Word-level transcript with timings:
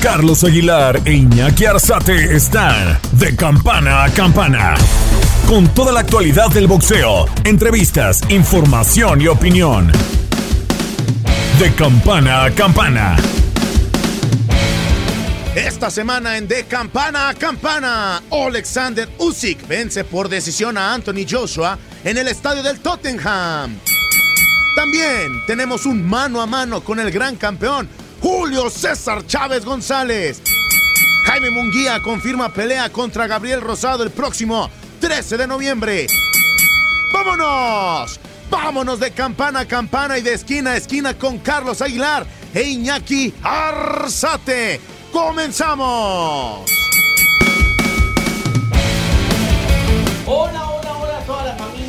Carlos 0.00 0.44
Aguilar 0.44 1.00
e 1.04 1.12
Iñaki 1.12 1.64
Arzate 1.64 2.36
están 2.36 3.00
de 3.12 3.34
campana 3.34 4.04
a 4.04 4.10
campana. 4.10 4.74
Con 5.48 5.66
toda 5.74 5.92
la 5.92 6.00
actualidad 6.00 6.50
del 6.50 6.68
boxeo, 6.68 7.26
entrevistas, 7.42 8.22
información 8.28 9.20
y 9.20 9.26
opinión. 9.26 9.90
De 11.58 11.72
campana 11.74 12.44
a 12.44 12.50
campana. 12.52 13.16
Esta 15.56 15.90
semana 15.90 16.36
en 16.36 16.46
De 16.46 16.64
Campana 16.66 17.30
a 17.30 17.34
Campana, 17.34 18.22
Alexander 18.30 19.08
Usyk 19.18 19.66
vence 19.66 20.04
por 20.04 20.28
decisión 20.28 20.78
a 20.78 20.94
Anthony 20.94 21.26
Joshua 21.28 21.76
en 22.04 22.16
el 22.16 22.28
estadio 22.28 22.62
del 22.62 22.78
Tottenham. 22.78 23.76
También 24.76 25.44
tenemos 25.48 25.86
un 25.86 26.08
mano 26.08 26.40
a 26.40 26.46
mano 26.46 26.82
con 26.82 27.00
el 27.00 27.10
gran 27.10 27.34
campeón 27.34 27.88
Julio 28.20 28.70
César 28.70 29.26
Chávez 29.26 29.64
González. 29.64 30.42
Jaime 31.26 31.50
Munguía 31.50 32.00
confirma 32.02 32.52
pelea 32.52 32.90
contra 32.90 33.26
Gabriel 33.26 33.60
Rosado 33.60 34.02
el 34.02 34.10
próximo 34.10 34.70
13 35.00 35.36
de 35.36 35.46
noviembre. 35.46 36.06
¡Vámonos! 37.12 38.18
Vámonos 38.50 38.98
de 38.98 39.10
campana 39.10 39.60
a 39.60 39.68
campana 39.68 40.18
y 40.18 40.22
de 40.22 40.32
esquina 40.32 40.70
a 40.70 40.76
esquina 40.76 41.14
con 41.14 41.38
Carlos 41.38 41.82
Aguilar 41.82 42.26
e 42.54 42.62
Iñaki 42.62 43.34
Arzate. 43.42 44.80
¡Comenzamos! 45.12 46.70
Hola, 50.26 50.67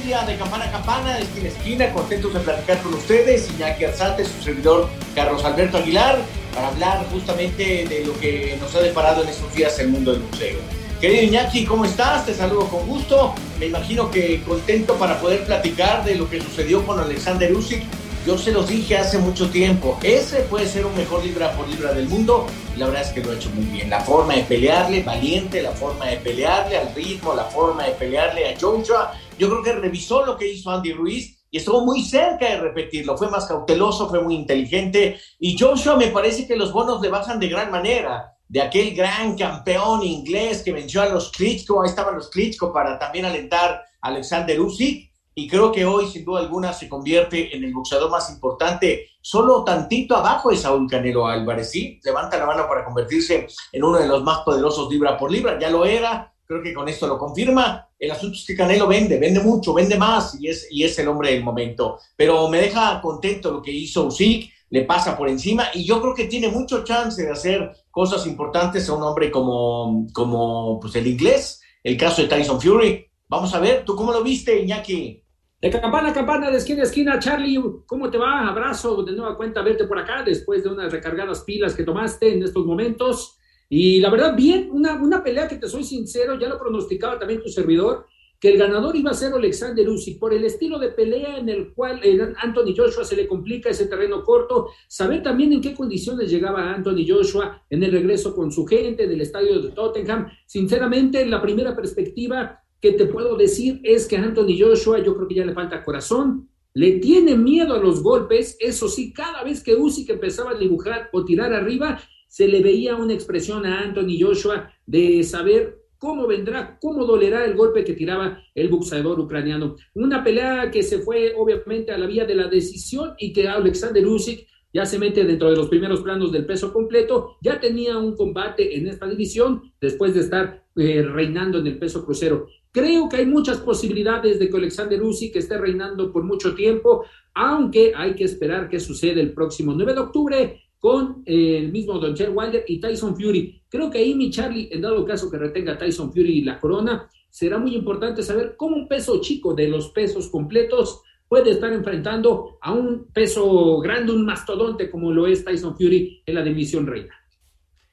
de 0.10 0.38
Campana 0.38 0.66
a 0.66 0.72
Campana, 0.72 1.20
esquina 1.20 1.46
a 1.46 1.52
esquina, 1.52 1.94
contentos 1.94 2.34
de 2.34 2.40
platicar 2.40 2.82
con 2.82 2.96
ustedes. 2.96 3.48
Iñaki 3.52 3.86
Arzate, 3.86 4.26
su 4.26 4.42
servidor 4.42 4.90
Carlos 5.14 5.46
Alberto 5.46 5.78
Aguilar, 5.78 6.18
para 6.56 6.70
hablar 6.70 7.06
justamente 7.12 7.86
de 7.88 8.06
lo 8.06 8.20
que 8.20 8.58
nos 8.60 8.74
ha 8.74 8.82
deparado 8.82 9.22
en 9.22 9.30
estos 9.30 9.54
días 9.54 9.78
el 9.78 9.90
mundo 9.90 10.12
del 10.12 10.22
museo. 10.22 10.58
Querido 11.00 11.22
Iñaki, 11.22 11.64
¿cómo 11.64 11.86
estás? 11.86 12.26
Te 12.26 12.34
saludo 12.34 12.68
con 12.70 12.88
gusto. 12.88 13.36
Me 13.60 13.68
imagino 13.68 14.10
que 14.10 14.42
contento 14.42 14.96
para 14.96 15.20
poder 15.20 15.46
platicar 15.46 16.04
de 16.04 16.16
lo 16.16 16.28
que 16.28 16.42
sucedió 16.42 16.84
con 16.88 17.00
Alexander 17.00 17.54
Usyk. 17.54 17.84
Yo 18.26 18.36
se 18.36 18.52
los 18.52 18.68
dije 18.68 18.98
hace 18.98 19.20
mucho 19.20 19.50
tiempo, 19.52 19.98
ese 20.02 20.40
puede 20.42 20.68
ser 20.68 20.88
un 20.88 20.96
mejor 20.98 21.24
libra 21.24 21.52
por 21.52 21.70
libra 21.70 21.94
del 21.94 22.10
mundo 22.10 22.48
la 22.80 22.86
verdad 22.86 23.02
es 23.02 23.10
que 23.10 23.22
lo 23.22 23.32
ha 23.32 23.36
hecho 23.36 23.50
muy 23.50 23.66
bien. 23.66 23.90
La 23.90 24.00
forma 24.00 24.36
de 24.36 24.44
pelearle, 24.44 25.04
valiente, 25.04 25.62
la 25.62 25.72
forma 25.72 26.06
de 26.06 26.16
pelearle 26.18 26.78
al 26.78 26.96
ritmo, 26.96 27.36
la 27.36 27.44
forma 27.44 27.84
de 27.84 27.92
pelearle 27.92 28.50
a 28.50 28.58
Joshua. 28.60 29.14
Yo 29.40 29.50
creo 29.50 29.64
que 29.64 29.74
revisó 29.74 30.26
lo 30.26 30.38
que 30.38 30.52
hizo 30.52 30.70
Andy 30.70 30.94
Ruiz 30.94 31.44
y 31.50 31.58
estuvo 31.58 31.86
muy 31.86 32.04
cerca 32.04 32.46
de 32.46 32.60
repetirlo. 32.60 33.18
Fue 33.18 33.30
más 33.30 33.46
cauteloso, 33.46 34.10
fue 34.10 34.22
muy 34.22 34.36
inteligente 34.36 35.20
y 35.40 35.58
Joshua 35.58 35.96
me 35.96 36.08
parece 36.08 36.46
que 36.46 36.56
los 36.56 36.74
bonos 36.74 37.02
le 37.02 37.10
bajan 37.10 37.40
de 37.40 37.48
gran 37.48 37.72
manera 37.72 38.36
de 38.50 38.62
aquel 38.62 38.96
gran 38.96 39.38
campeón 39.38 40.04
inglés 40.04 40.62
que 40.64 40.74
venció 40.74 41.02
a 41.02 41.10
los 41.10 41.32
Klitschko, 41.32 41.82
ahí 41.82 41.90
estaban 41.90 42.16
los 42.16 42.30
Klitschko 42.30 42.74
para 42.74 43.00
también 43.00 43.26
alentar 43.26 43.84
a 44.02 44.08
Alexander 44.08 44.60
Usyk, 44.60 45.10
y 45.36 45.48
creo 45.48 45.72
que 45.72 45.86
hoy, 45.86 46.08
sin 46.08 46.26
duda 46.26 46.42
alguna, 46.42 46.74
se 46.74 46.90
convierte 46.90 47.56
en 47.56 47.64
el 47.64 47.74
boxeador 47.74 48.10
más 48.10 48.30
importante, 48.30 49.08
solo 49.22 49.64
tantito 49.64 50.18
abajo 50.18 50.50
de 50.50 50.58
Saúl 50.58 50.90
Canelo 50.90 51.28
Álvarez, 51.28 51.72
¿sí? 51.72 52.00
Levanta 52.04 52.38
la 52.38 52.48
mano 52.48 52.68
para 52.68 52.84
convertirse 52.84 53.48
en 53.72 53.84
uno 53.84 54.00
de 54.00 54.08
los 54.08 54.24
más 54.24 54.40
poderosos 54.40 54.90
libra 54.92 55.18
por 55.18 55.32
libra, 55.32 55.58
ya 55.60 55.70
lo 55.70 55.86
era, 55.86 56.34
creo 56.46 56.62
que 56.62 56.74
con 56.74 56.90
esto 56.90 57.08
lo 57.08 57.18
confirma. 57.18 57.89
El 58.00 58.12
asunto 58.12 58.38
es 58.38 58.46
que 58.46 58.56
Canelo 58.56 58.88
vende, 58.88 59.20
vende 59.20 59.42
mucho, 59.42 59.74
vende 59.74 59.98
más, 59.98 60.40
y 60.40 60.48
es, 60.48 60.68
y 60.72 60.84
es 60.86 60.98
el 61.00 61.10
hombre 61.10 61.32
del 61.32 61.44
momento. 61.44 62.00
Pero 62.16 62.48
me 62.48 62.62
deja 62.62 63.02
contento 63.02 63.52
lo 63.52 63.62
que 63.62 63.72
hizo 63.72 64.06
Usyk, 64.06 64.50
le 64.70 64.84
pasa 64.86 65.18
por 65.18 65.28
encima, 65.28 65.66
y 65.74 65.84
yo 65.84 66.00
creo 66.02 66.16
que 66.16 66.26
tiene 66.26 66.48
mucho 66.48 66.84
chance 66.84 67.22
de 67.22 67.32
hacer 67.32 67.72
cosas 67.92 68.26
importantes 68.26 68.88
a 68.88 68.94
un 68.94 69.04
hombre 69.04 69.30
como, 69.30 70.08
como 70.14 70.80
pues, 70.80 70.96
el 70.96 71.08
inglés, 71.08 71.62
el 71.84 71.98
caso 71.98 72.22
de 72.22 72.30
Tyson 72.30 72.62
Fury. 72.62 73.06
Vamos 73.28 73.54
a 73.54 73.60
ver, 73.60 73.84
¿tú 73.84 73.96
cómo 73.96 74.14
lo 74.14 74.24
viste, 74.24 74.60
Iñaki? 74.60 75.24
De 75.62 75.70
campana 75.70 76.10
a 76.10 76.14
campana, 76.14 76.50
de 76.50 76.58
esquina 76.58 76.84
a 76.84 76.86
esquina, 76.86 77.20
Charlie, 77.20 77.62
¿cómo 77.86 78.10
te 78.10 78.18
va? 78.18 78.48
Abrazo 78.48 79.04
de 79.04 79.12
nueva 79.12 79.36
cuenta 79.36 79.62
verte 79.62 79.84
por 79.84 80.00
acá 80.00 80.24
después 80.24 80.64
de 80.64 80.70
unas 80.70 80.90
recargadas 80.90 81.42
pilas 81.42 81.76
que 81.76 81.84
tomaste 81.84 82.34
en 82.34 82.44
estos 82.44 82.66
momentos. 82.66 83.39
Y 83.70 84.00
la 84.00 84.10
verdad, 84.10 84.36
bien, 84.36 84.70
una, 84.72 84.96
una 84.96 85.24
pelea 85.24 85.48
que 85.48 85.58
te 85.58 85.70
soy 85.70 85.84
sincero, 85.84 86.40
ya 86.40 86.50
lo 86.50 86.58
pronosticaba 86.58 87.20
también 87.20 87.42
tu 87.42 87.50
servidor, 87.50 88.08
que 88.40 88.50
el 88.50 88.58
ganador 88.58 88.96
iba 88.96 89.12
a 89.12 89.14
ser 89.14 89.34
Alexander 89.34 89.88
Usyk 89.88 90.18
por 90.18 90.34
el 90.34 90.46
estilo 90.46 90.80
de 90.80 90.90
pelea 90.90 91.38
en 91.38 91.50
el 91.50 91.74
cual 91.74 92.02
Anthony 92.38 92.74
Joshua 92.76 93.04
se 93.04 93.16
le 93.16 93.28
complica 93.28 93.70
ese 93.70 93.88
terreno 93.88 94.24
corto, 94.24 94.70
saber 94.88 95.22
también 95.22 95.52
en 95.54 95.62
qué 95.62 95.76
condiciones 95.76 96.32
llegaba 96.32 96.74
Anthony 96.74 97.06
Joshua 97.08 97.62
en 97.70 97.84
el 97.84 97.92
regreso 97.92 98.34
con 98.34 98.52
su 98.52 98.66
gente 98.66 99.08
del 99.08 99.22
estadio 99.22 99.62
de 99.62 99.72
Tottenham. 99.72 100.30
Sinceramente, 100.46 101.26
la 101.26 101.42
primera 101.42 101.76
perspectiva 101.76 102.64
que 102.82 102.94
te 102.94 103.08
puedo 103.08 103.36
decir 103.36 103.82
es 103.84 104.08
que 104.08 104.16
Anthony 104.16 104.58
Joshua 104.58 105.04
yo 105.04 105.16
creo 105.16 105.28
que 105.28 105.36
ya 105.36 105.46
le 105.46 105.54
falta 105.54 105.84
corazón, 105.84 106.50
le 106.74 106.94
tiene 107.00 107.36
miedo 107.36 107.74
a 107.74 107.80
los 107.80 108.02
golpes, 108.02 108.56
eso 108.60 108.88
sí, 108.88 109.12
cada 109.12 109.44
vez 109.44 109.62
que 109.62 109.76
Usyk 109.76 110.12
empezaba 110.12 110.52
a 110.52 110.58
dibujar 110.58 111.10
o 111.12 111.26
tirar 111.26 111.54
arriba, 111.54 112.00
se 112.30 112.48
le 112.48 112.62
veía 112.62 112.96
una 112.96 113.14
expresión 113.14 113.66
a 113.66 113.82
Anthony 113.82 114.18
Joshua 114.20 114.72
de 114.86 115.24
saber 115.24 115.80
cómo 115.98 116.28
vendrá, 116.28 116.78
cómo 116.80 117.04
dolerá 117.06 117.44
el 117.44 117.56
golpe 117.56 117.84
que 117.84 117.94
tiraba 117.94 118.42
el 118.54 118.70
boxeador 118.70 119.20
ucraniano. 119.20 119.76
Una 119.96 120.24
pelea 120.24 120.70
que 120.72 120.84
se 120.84 121.00
fue 121.00 121.34
obviamente 121.36 121.92
a 121.92 121.98
la 121.98 122.06
vía 122.06 122.26
de 122.26 122.36
la 122.36 122.48
decisión 122.48 123.14
y 123.18 123.34
que 123.34 123.48
Alexander 123.48 124.08
Usyk 124.08 124.48
ya 124.72 124.86
se 124.86 125.00
mete 125.00 125.26
dentro 125.26 125.50
de 125.50 125.56
los 125.56 125.70
primeros 125.70 126.02
planos 126.02 126.32
del 126.32 126.46
peso 126.46 126.72
completo, 126.72 127.38
ya 127.42 127.60
tenía 127.60 127.98
un 127.98 128.16
combate 128.16 128.78
en 128.78 128.88
esta 128.88 129.08
división 129.08 129.74
después 129.82 130.14
de 130.14 130.20
estar 130.20 130.64
eh, 130.76 131.02
reinando 131.02 131.58
en 131.58 131.66
el 131.66 131.80
peso 131.80 132.06
crucero. 132.06 132.48
Creo 132.72 133.10
que 133.10 133.18
hay 133.18 133.26
muchas 133.26 133.58
posibilidades 133.58 134.38
de 134.38 134.48
que 134.48 134.56
Alexander 134.56 135.02
Usyk 135.02 135.36
esté 135.36 135.58
reinando 135.58 136.14
por 136.14 136.24
mucho 136.24 136.54
tiempo, 136.54 137.04
aunque 137.34 137.94
hay 137.96 138.14
que 138.14 138.26
esperar 138.26 138.70
qué 138.70 138.80
sucede 138.80 139.20
el 139.22 139.34
próximo 139.34 139.74
9 139.74 139.96
de 139.96 140.00
octubre 140.00 140.69
con 140.80 141.24
el 141.26 141.72
mismo 141.72 142.00
Don 142.00 142.16
Cher 142.16 142.32
Wilder 142.34 142.64
y 142.68 142.80
Tyson 142.80 143.16
Fury. 143.16 143.62
Creo 143.70 143.90
que 143.90 144.00
ahí 144.00 144.16
mi 144.16 144.32
Charlie, 144.32 144.70
en 144.72 144.82
dado 144.82 145.06
caso 145.06 145.30
que 145.30 145.38
retenga 145.38 145.78
Tyson 145.78 146.12
Fury 146.12 146.42
la 146.42 146.60
corona, 146.60 147.10
será 147.30 147.60
muy 147.60 147.76
importante 147.76 148.24
saber 148.24 148.56
cómo 148.56 148.78
un 148.78 148.88
peso 148.88 149.20
chico 149.22 149.54
de 149.54 149.68
los 149.68 149.90
pesos 149.90 150.30
completos 150.30 151.02
puede 151.28 151.52
estar 151.52 151.72
enfrentando 151.72 152.58
a 152.62 152.72
un 152.72 153.12
peso 153.14 153.80
grande, 153.80 154.14
un 154.14 154.26
mastodonte 154.26 154.90
como 154.90 155.12
lo 155.12 155.28
es 155.28 155.46
Tyson 155.46 155.78
Fury 155.78 156.24
en 156.26 156.36
la 156.36 156.42
división 156.42 156.88
reina. 156.88 157.16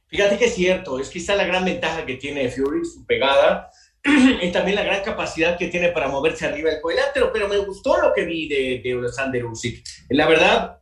Fíjate 0.06 0.38
que 0.38 0.47
es 0.47 0.54
cierto, 0.54 0.98
es 1.00 1.10
quizá 1.10 1.34
la 1.34 1.44
gran 1.44 1.64
ventaja 1.64 2.06
que 2.06 2.14
tiene 2.14 2.48
Fury, 2.48 2.84
su 2.84 3.04
pegada, 3.04 3.68
y 4.42 4.53
también 4.53 4.76
la 4.76 4.84
gran 4.84 5.03
capacidad 5.03 5.58
que 5.58 5.66
tiene 5.66 5.88
para 5.88 6.08
moverse 6.08 6.47
arriba 6.47 6.70
del 6.70 6.80
cuadrilátero, 6.80 7.30
pero 7.32 7.48
me 7.48 7.58
gustó 7.58 8.00
lo 8.00 8.12
que 8.14 8.24
vi 8.24 8.48
de, 8.48 8.80
de 8.82 8.92
Alexander 8.92 9.44
Usyk. 9.44 9.82
La 10.10 10.28
verdad, 10.28 10.78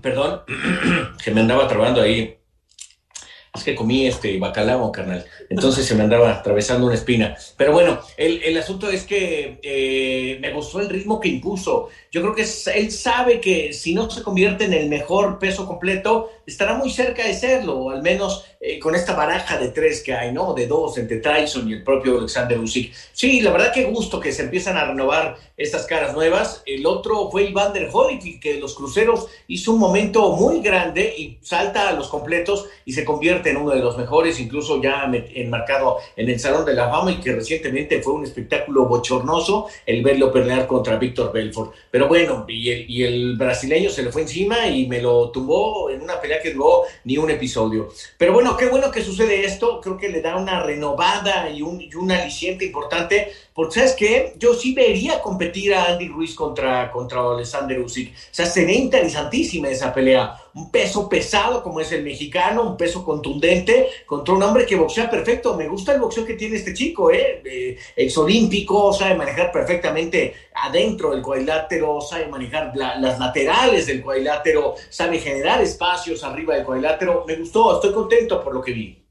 perdón, 0.00 0.42
que 1.24 1.30
me 1.30 1.40
andaba 1.40 1.68
trabando 1.68 2.00
ahí. 2.00 2.38
Es 3.54 3.62
que 3.62 3.76
comí 3.76 4.04
este 4.08 4.36
bacalao, 4.36 4.90
carnal. 4.90 5.24
Entonces 5.48 5.86
se 5.86 5.94
me 5.94 6.02
andaba 6.02 6.32
atravesando 6.32 6.86
una 6.86 6.96
espina. 6.96 7.36
Pero 7.56 7.72
bueno, 7.72 8.00
el, 8.16 8.42
el 8.42 8.58
asunto 8.58 8.90
es 8.90 9.04
que 9.04 9.60
eh, 9.62 10.38
me 10.40 10.52
gustó 10.52 10.80
el 10.80 10.88
ritmo 10.88 11.20
que 11.20 11.28
impuso. 11.28 11.88
Yo 12.10 12.20
creo 12.20 12.34
que 12.34 12.44
él 12.74 12.90
sabe 12.90 13.40
que 13.40 13.72
si 13.72 13.94
no 13.94 14.10
se 14.10 14.24
convierte 14.24 14.64
en 14.64 14.72
el 14.72 14.88
mejor 14.88 15.38
peso 15.38 15.68
completo, 15.68 16.32
estará 16.44 16.74
muy 16.74 16.90
cerca 16.90 17.24
de 17.24 17.34
serlo, 17.34 17.78
o 17.78 17.90
al 17.90 18.02
menos 18.02 18.44
eh, 18.66 18.78
con 18.78 18.94
esta 18.94 19.12
baraja 19.14 19.58
de 19.58 19.68
tres 19.68 20.02
que 20.02 20.14
hay, 20.14 20.32
¿no? 20.32 20.54
De 20.54 20.66
dos 20.66 20.96
entre 20.96 21.18
Tyson 21.18 21.68
y 21.68 21.74
el 21.74 21.82
propio 21.82 22.16
Alexander 22.16 22.58
Usyk. 22.58 22.94
Sí, 23.12 23.42
la 23.42 23.52
verdad 23.52 23.74
que 23.74 23.84
gusto 23.84 24.18
que 24.18 24.32
se 24.32 24.40
empiezan 24.40 24.78
a 24.78 24.86
renovar 24.86 25.36
estas 25.58 25.84
caras 25.84 26.14
nuevas. 26.14 26.62
El 26.64 26.86
otro 26.86 27.30
fue 27.30 27.44
Iván 27.44 27.74
der 27.74 27.90
Holyfield, 27.92 28.40
que 28.40 28.54
los 28.54 28.74
cruceros 28.74 29.26
hizo 29.48 29.72
un 29.72 29.80
momento 29.80 30.30
muy 30.30 30.62
grande 30.62 31.14
y 31.14 31.36
salta 31.42 31.90
a 31.90 31.92
los 31.92 32.08
completos 32.08 32.66
y 32.86 32.94
se 32.94 33.04
convierte 33.04 33.50
en 33.50 33.58
uno 33.58 33.72
de 33.72 33.80
los 33.80 33.98
mejores, 33.98 34.40
incluso 34.40 34.80
ya 34.80 35.12
enmarcado 35.12 35.98
en 36.16 36.30
el 36.30 36.40
Salón 36.40 36.64
de 36.64 36.72
la 36.72 36.88
Fama 36.88 37.12
y 37.12 37.20
que 37.20 37.34
recientemente 37.34 38.00
fue 38.00 38.14
un 38.14 38.24
espectáculo 38.24 38.86
bochornoso 38.86 39.66
el 39.84 40.02
verlo 40.02 40.32
pelear 40.32 40.66
contra 40.66 40.96
Víctor 40.96 41.34
Belfort. 41.34 41.74
Pero 41.90 42.08
bueno, 42.08 42.46
y 42.48 42.70
el, 42.70 42.90
y 42.90 43.02
el 43.02 43.36
brasileño 43.36 43.90
se 43.90 44.04
le 44.04 44.10
fue 44.10 44.22
encima 44.22 44.66
y 44.68 44.86
me 44.86 45.02
lo 45.02 45.28
tumbó 45.30 45.90
en 45.90 46.00
una 46.00 46.18
pelea 46.18 46.40
que 46.40 46.54
duró 46.54 46.84
ni 47.04 47.18
un 47.18 47.28
episodio. 47.28 47.90
Pero 48.16 48.32
bueno, 48.32 48.53
qué 48.56 48.66
bueno 48.66 48.90
que 48.90 49.02
sucede 49.02 49.44
esto, 49.44 49.80
creo 49.80 49.96
que 49.96 50.08
le 50.08 50.20
da 50.20 50.36
una 50.36 50.60
renovada 50.60 51.50
y 51.50 51.62
un, 51.62 52.10
aliciente 52.10 52.64
importante, 52.64 53.32
porque 53.52 53.74
sabes 53.74 53.92
qué, 53.92 54.34
yo 54.38 54.54
sí 54.54 54.74
vería 54.74 55.20
competir 55.20 55.74
a 55.74 55.84
Andy 55.84 56.08
Ruiz 56.08 56.34
contra, 56.34 56.90
contra 56.90 57.20
Alexander 57.20 57.80
Usyk. 57.80 58.12
O 58.12 58.16
sea, 58.30 58.46
sería 58.46 58.76
interesantísima 58.76 59.68
esa 59.68 59.92
pelea. 59.92 60.36
Un 60.54 60.70
peso 60.70 61.08
pesado 61.08 61.62
como 61.62 61.80
es 61.80 61.90
el 61.92 62.02
mexicano, 62.02 62.62
un 62.62 62.76
peso 62.76 63.04
contundente 63.04 63.88
contra 64.06 64.34
un 64.34 64.42
hombre 64.42 64.66
que 64.66 64.76
boxea 64.76 65.10
perfecto. 65.10 65.56
Me 65.56 65.68
gusta 65.68 65.92
el 65.92 66.00
boxeo 66.00 66.24
que 66.24 66.34
tiene 66.34 66.56
este 66.56 66.74
chico, 66.74 67.10
¿eh? 67.10 67.42
eh 67.44 67.78
exolímpico, 67.96 68.92
sabe 68.92 69.14
manejar 69.14 69.50
perfectamente 69.50 70.34
adentro 70.66 71.10
del 71.10 71.22
cuadrilátero, 71.22 72.00
sabe 72.00 72.28
manejar 72.28 72.72
las 72.76 73.18
laterales 73.18 73.86
del 73.86 74.02
cuadrilátero, 74.02 74.74
sabe 74.90 75.18
generar 75.18 75.60
espacios 75.60 76.22
arriba 76.24 76.54
del 76.54 76.64
cuadrilátero. 76.64 77.24
Me 77.26 77.36
gustó, 77.36 77.74
estoy 77.74 77.92
contento 77.92 78.42
por 78.42 78.54
lo 78.54 78.62
que 78.62 78.72
vi 78.72 79.04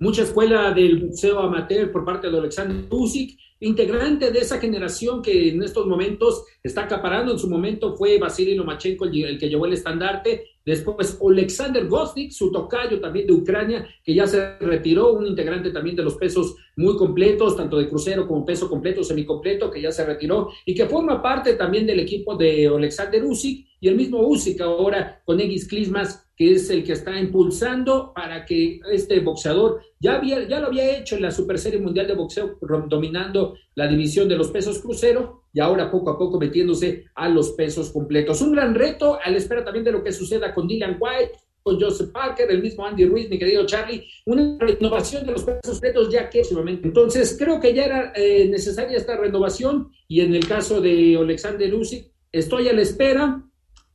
mucha 0.00 0.22
escuela 0.22 0.72
del 0.72 0.98
boxeo 0.98 1.38
amateur 1.38 1.92
por 1.92 2.04
parte 2.04 2.30
de 2.30 2.38
Alexander 2.38 2.86
Usyk, 2.90 3.38
integrante 3.60 4.30
de 4.30 4.38
esa 4.38 4.58
generación 4.58 5.20
que 5.20 5.50
en 5.50 5.62
estos 5.62 5.86
momentos 5.86 6.44
está 6.62 6.84
acaparando. 6.84 7.32
En 7.32 7.38
su 7.38 7.48
momento 7.48 7.94
fue 7.94 8.18
Vasily 8.18 8.54
Lomachenko 8.54 9.04
el, 9.04 9.38
que 9.38 9.48
llevó 9.50 9.66
el 9.66 9.74
estandarte. 9.74 10.46
Después 10.64 11.18
Alexander 11.22 11.86
Gostik, 11.86 12.32
su 12.32 12.50
tocayo 12.50 12.98
también 12.98 13.26
de 13.26 13.34
Ucrania, 13.34 13.86
que 14.02 14.14
ya 14.14 14.26
se 14.26 14.56
retiró, 14.58 15.12
un 15.12 15.26
integrante 15.26 15.70
también 15.70 15.96
de 15.96 16.02
los 16.02 16.14
pesos 16.14 16.56
muy 16.80 16.96
completos, 16.96 17.56
tanto 17.56 17.78
de 17.78 17.88
crucero 17.88 18.26
como 18.26 18.44
peso 18.44 18.68
completo, 18.68 19.04
semicompleto, 19.04 19.70
que 19.70 19.82
ya 19.82 19.92
se 19.92 20.04
retiró 20.04 20.48
y 20.64 20.74
que 20.74 20.86
forma 20.86 21.22
parte 21.22 21.54
también 21.54 21.86
del 21.86 22.00
equipo 22.00 22.36
de 22.36 22.66
Alexander 22.66 23.22
Usyk 23.24 23.66
y 23.80 23.88
el 23.88 23.96
mismo 23.96 24.20
Usyk 24.26 24.60
ahora 24.60 25.22
con 25.24 25.40
Egis 25.40 25.68
Klismas 25.68 26.26
que 26.40 26.54
es 26.54 26.70
el 26.70 26.82
que 26.82 26.92
está 26.92 27.20
impulsando 27.20 28.14
para 28.14 28.46
que 28.46 28.80
este 28.90 29.20
boxeador 29.20 29.82
ya, 30.00 30.14
había, 30.16 30.48
ya 30.48 30.58
lo 30.58 30.68
había 30.68 30.96
hecho 30.96 31.16
en 31.16 31.20
la 31.20 31.30
Super 31.30 31.58
Serie 31.58 31.78
Mundial 31.78 32.06
de 32.06 32.14
Boxeo, 32.14 32.56
dominando 32.88 33.56
la 33.74 33.86
división 33.86 34.26
de 34.26 34.38
los 34.38 34.50
pesos 34.50 34.78
crucero 34.78 35.42
y 35.52 35.60
ahora 35.60 35.90
poco 35.90 36.08
a 36.08 36.16
poco 36.18 36.40
metiéndose 36.40 37.04
a 37.14 37.28
los 37.28 37.50
pesos 37.50 37.90
completos. 37.90 38.40
Un 38.40 38.52
gran 38.52 38.74
reto 38.74 39.18
a 39.22 39.28
la 39.28 39.36
espera 39.36 39.62
también 39.62 39.84
de 39.84 39.92
lo 39.92 40.02
que 40.02 40.12
suceda 40.12 40.54
con 40.54 40.66
Dylan 40.66 40.96
White, 40.98 41.32
Joseph 41.64 42.10
Parker, 42.10 42.50
el 42.50 42.62
mismo 42.62 42.84
Andy 42.84 43.04
Ruiz, 43.04 43.28
mi 43.28 43.38
querido 43.38 43.66
Charlie, 43.66 44.06
una 44.26 44.56
renovación 44.58 45.26
de 45.26 45.32
los 45.32 45.44
pesos 45.44 45.60
completos 45.64 46.10
ya 46.10 46.28
que 46.28 46.42
entonces 46.82 47.36
creo 47.38 47.60
que 47.60 47.74
ya 47.74 47.84
era 47.84 48.12
eh, 48.14 48.48
necesaria 48.48 48.96
esta 48.96 49.16
renovación 49.16 49.90
y 50.08 50.20
en 50.20 50.34
el 50.34 50.46
caso 50.46 50.80
de 50.80 51.16
Alexander 51.16 51.72
Usyk 51.74 52.10
estoy 52.32 52.68
a 52.68 52.72
la 52.72 52.82
espera, 52.82 53.42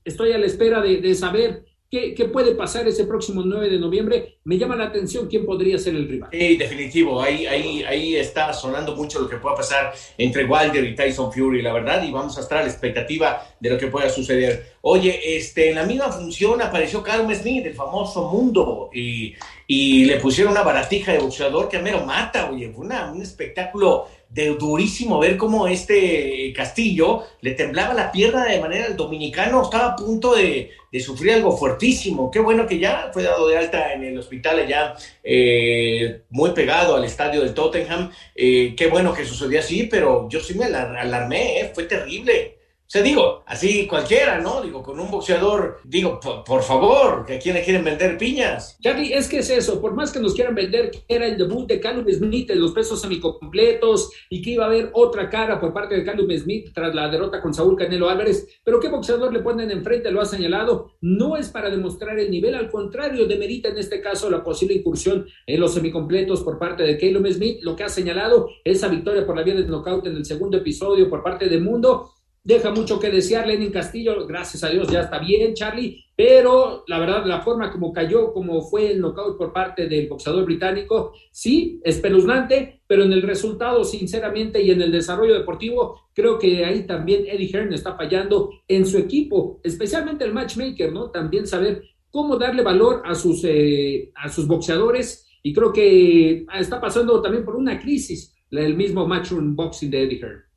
estoy 0.03 0.31
a 0.31 0.37
la 0.37 0.45
espera 0.45 0.81
de, 0.81 1.01
de 1.01 1.15
saber 1.15 1.65
¿Qué, 1.89 2.29
puede 2.33 2.55
pasar 2.55 2.87
ese 2.87 3.05
próximo 3.05 3.43
9 3.45 3.69
de 3.69 3.79
noviembre? 3.79 4.39
Me 4.43 4.57
llama 4.57 4.75
la 4.75 4.85
atención 4.85 5.27
quién 5.27 5.45
podría 5.45 5.77
ser 5.77 5.95
el 5.95 6.09
rival. 6.09 6.29
Sí, 6.31 6.57
definitivo. 6.57 7.21
Ahí, 7.21 7.45
ahí, 7.45 7.83
ahí 7.83 8.15
está 8.15 8.51
sonando 8.53 8.95
mucho 8.95 9.19
lo 9.19 9.29
que 9.29 9.37
pueda 9.37 9.55
pasar 9.55 9.93
entre 10.17 10.45
Wilder 10.45 10.83
y 10.83 10.95
Tyson 10.95 11.31
Fury, 11.31 11.61
la 11.61 11.71
verdad, 11.71 12.03
y 12.03 12.11
vamos 12.11 12.37
a 12.37 12.41
estar 12.41 12.57
a 12.57 12.61
la 12.63 12.67
expectativa 12.67 13.47
de 13.59 13.69
lo 13.69 13.77
que 13.77 13.87
pueda 13.87 14.09
suceder. 14.09 14.73
Oye, 14.81 15.37
este, 15.37 15.69
en 15.69 15.75
la 15.75 15.85
misma 15.85 16.11
función 16.11 16.61
apareció 16.61 17.01
Carl 17.01 17.33
Smith, 17.33 17.65
el 17.65 17.73
famoso 17.73 18.29
mundo, 18.29 18.89
y, 18.93 19.33
y 19.67 20.05
le 20.05 20.19
pusieron 20.19 20.51
una 20.51 20.63
baratija 20.63 21.13
de 21.13 21.19
boxeador 21.19 21.69
que 21.69 21.77
a 21.77 21.81
mero 21.81 22.05
mata, 22.05 22.49
oye, 22.51 22.71
fue 22.71 22.85
un 22.85 23.21
espectáculo 23.21 24.07
de 24.29 24.49
durísimo 24.55 25.19
ver 25.19 25.37
cómo 25.37 25.67
este 25.67 26.51
Castillo 26.53 27.23
le 27.41 27.51
temblaba 27.51 27.93
la 27.93 28.11
pierna 28.11 28.45
de 28.45 28.59
manera 28.59 28.87
el 28.87 28.95
dominicano 28.95 29.63
estaba 29.63 29.93
a 29.93 29.95
punto 29.95 30.35
de, 30.35 30.71
sufrir 30.99 31.33
algo 31.33 31.57
fuertísimo. 31.57 32.31
Qué 32.31 32.39
bueno 32.39 32.65
que 32.65 32.79
ya 32.79 33.09
fue 33.11 33.23
dado 33.23 33.49
de 33.49 33.57
alta 33.57 33.91
en 33.91 34.05
el 34.05 34.17
hospital 34.17 34.59
allá, 34.59 34.95
eh, 35.23 36.21
muy 36.29 36.51
pegado 36.51 36.95
al 36.95 37.03
estadio 37.03 37.41
del 37.41 37.53
Tottenham. 37.53 38.11
Eh, 38.33 38.73
qué 38.77 38.87
bueno 38.87 39.13
que 39.13 39.25
sucedió 39.25 39.59
así, 39.59 39.87
pero 39.91 40.29
yo 40.29 40.39
sí 40.39 40.53
me 40.57 40.65
alarmé, 40.65 41.59
eh, 41.59 41.71
fue 41.73 41.83
terrible. 41.83 42.54
O 42.85 42.87
sea, 42.87 43.01
digo, 43.01 43.43
así 43.47 43.87
cualquiera, 43.87 44.39
¿no? 44.39 44.61
Digo, 44.61 44.83
con 44.83 44.99
un 44.99 45.09
boxeador, 45.09 45.79
digo, 45.83 46.19
por, 46.45 46.61
favor, 46.61 47.25
que 47.25 47.37
a 47.37 47.39
quién 47.39 47.55
le 47.55 47.63
quieren 47.63 47.83
vender 47.83 48.15
piñas. 48.15 48.77
Charlie, 48.79 49.11
es 49.11 49.27
que 49.27 49.39
es 49.39 49.49
eso, 49.49 49.81
por 49.81 49.95
más 49.95 50.11
que 50.11 50.19
nos 50.19 50.35
quieran 50.35 50.53
vender 50.53 50.91
que 50.91 51.03
era 51.07 51.25
el 51.25 51.35
debut 51.35 51.67
de 51.67 51.79
Callum 51.79 52.05
Smith 52.07 52.51
en 52.51 52.61
los 52.61 52.73
pesos 52.73 53.01
semicompletos 53.01 54.11
y 54.29 54.39
que 54.39 54.51
iba 54.51 54.65
a 54.65 54.67
haber 54.67 54.91
otra 54.93 55.31
cara 55.31 55.59
por 55.59 55.73
parte 55.73 55.95
de 55.95 56.03
Callum 56.03 56.29
Smith 56.37 56.69
tras 56.75 56.93
la 56.93 57.09
derrota 57.09 57.41
con 57.41 57.55
Saúl 57.55 57.75
Canelo 57.75 58.07
Álvarez, 58.07 58.47
pero 58.63 58.79
qué 58.79 58.87
boxeador 58.87 59.33
le 59.33 59.39
ponen 59.39 59.71
enfrente, 59.71 60.11
lo 60.11 60.21
ha 60.21 60.25
señalado, 60.25 60.91
no 61.01 61.37
es 61.37 61.49
para 61.49 61.71
demostrar 61.71 62.19
el 62.19 62.29
nivel, 62.29 62.53
al 62.53 62.69
contrario, 62.69 63.25
demerita 63.25 63.69
en 63.69 63.79
este 63.79 63.99
caso 63.99 64.29
la 64.29 64.43
posible 64.43 64.75
incursión 64.75 65.25
en 65.47 65.59
los 65.59 65.73
semicompletos 65.73 66.43
por 66.43 66.59
parte 66.59 66.83
de 66.83 66.99
Callum 66.99 67.25
Smith, 67.31 67.63
lo 67.63 67.75
que 67.75 67.83
ha 67.83 67.89
señalado, 67.89 68.47
esa 68.63 68.89
victoria 68.89 69.25
por 69.25 69.35
la 69.35 69.41
vía 69.41 69.55
del 69.55 69.67
knockout 69.67 70.05
en 70.05 70.17
el 70.17 70.25
segundo 70.25 70.57
episodio 70.57 71.09
por 71.09 71.23
parte 71.23 71.49
de 71.49 71.59
Mundo, 71.59 72.11
deja 72.45 72.71
mucho 72.71 72.99
que 72.99 73.09
desear 73.09 73.47
Lenin 73.47 73.71
Castillo, 73.71 74.25
gracias 74.27 74.63
a 74.63 74.69
Dios 74.69 74.87
ya 74.87 75.01
está 75.01 75.17
bien 75.17 75.55
Charlie, 75.55 76.05
pero 76.15 76.83
la 76.87 76.99
verdad 76.99 77.25
la 77.25 77.41
forma 77.41 77.71
como 77.71 77.91
cayó, 77.91 78.31
como 78.31 78.61
fue 78.61 78.91
el 78.91 79.01
knockout 79.01 79.35
por 79.35 79.51
parte 79.51 79.89
del 79.89 80.07
boxeador 80.07 80.45
británico, 80.45 81.13
sí, 81.31 81.81
espeluznante, 81.83 82.81
pero 82.85 83.03
en 83.03 83.13
el 83.13 83.23
resultado 83.23 83.83
sinceramente 83.83 84.61
y 84.61 84.69
en 84.69 84.81
el 84.83 84.91
desarrollo 84.91 85.33
deportivo, 85.33 86.03
creo 86.13 86.37
que 86.37 86.63
ahí 86.63 86.85
también 86.85 87.25
Eddie 87.25 87.49
Hearn 87.49 87.73
está 87.73 87.95
fallando 87.95 88.51
en 88.67 88.85
su 88.85 88.99
equipo, 88.99 89.59
especialmente 89.63 90.23
el 90.23 90.33
matchmaker, 90.33 90.93
¿no? 90.93 91.09
También 91.09 91.47
saber 91.47 91.81
cómo 92.11 92.37
darle 92.37 92.61
valor 92.61 93.01
a 93.05 93.15
sus, 93.15 93.43
eh, 93.43 94.11
a 94.15 94.29
sus 94.29 94.47
boxeadores 94.47 95.27
y 95.41 95.51
creo 95.51 95.73
que 95.73 96.45
está 96.53 96.79
pasando 96.79 97.19
también 97.21 97.43
por 97.43 97.55
una 97.55 97.79
crisis 97.79 98.35
el 98.51 98.77
mismo 98.77 99.07
matchroom 99.07 99.55
boxing 99.55 99.89
de 99.89 100.03
Eddie 100.03 100.19
Hearn. 100.19 100.54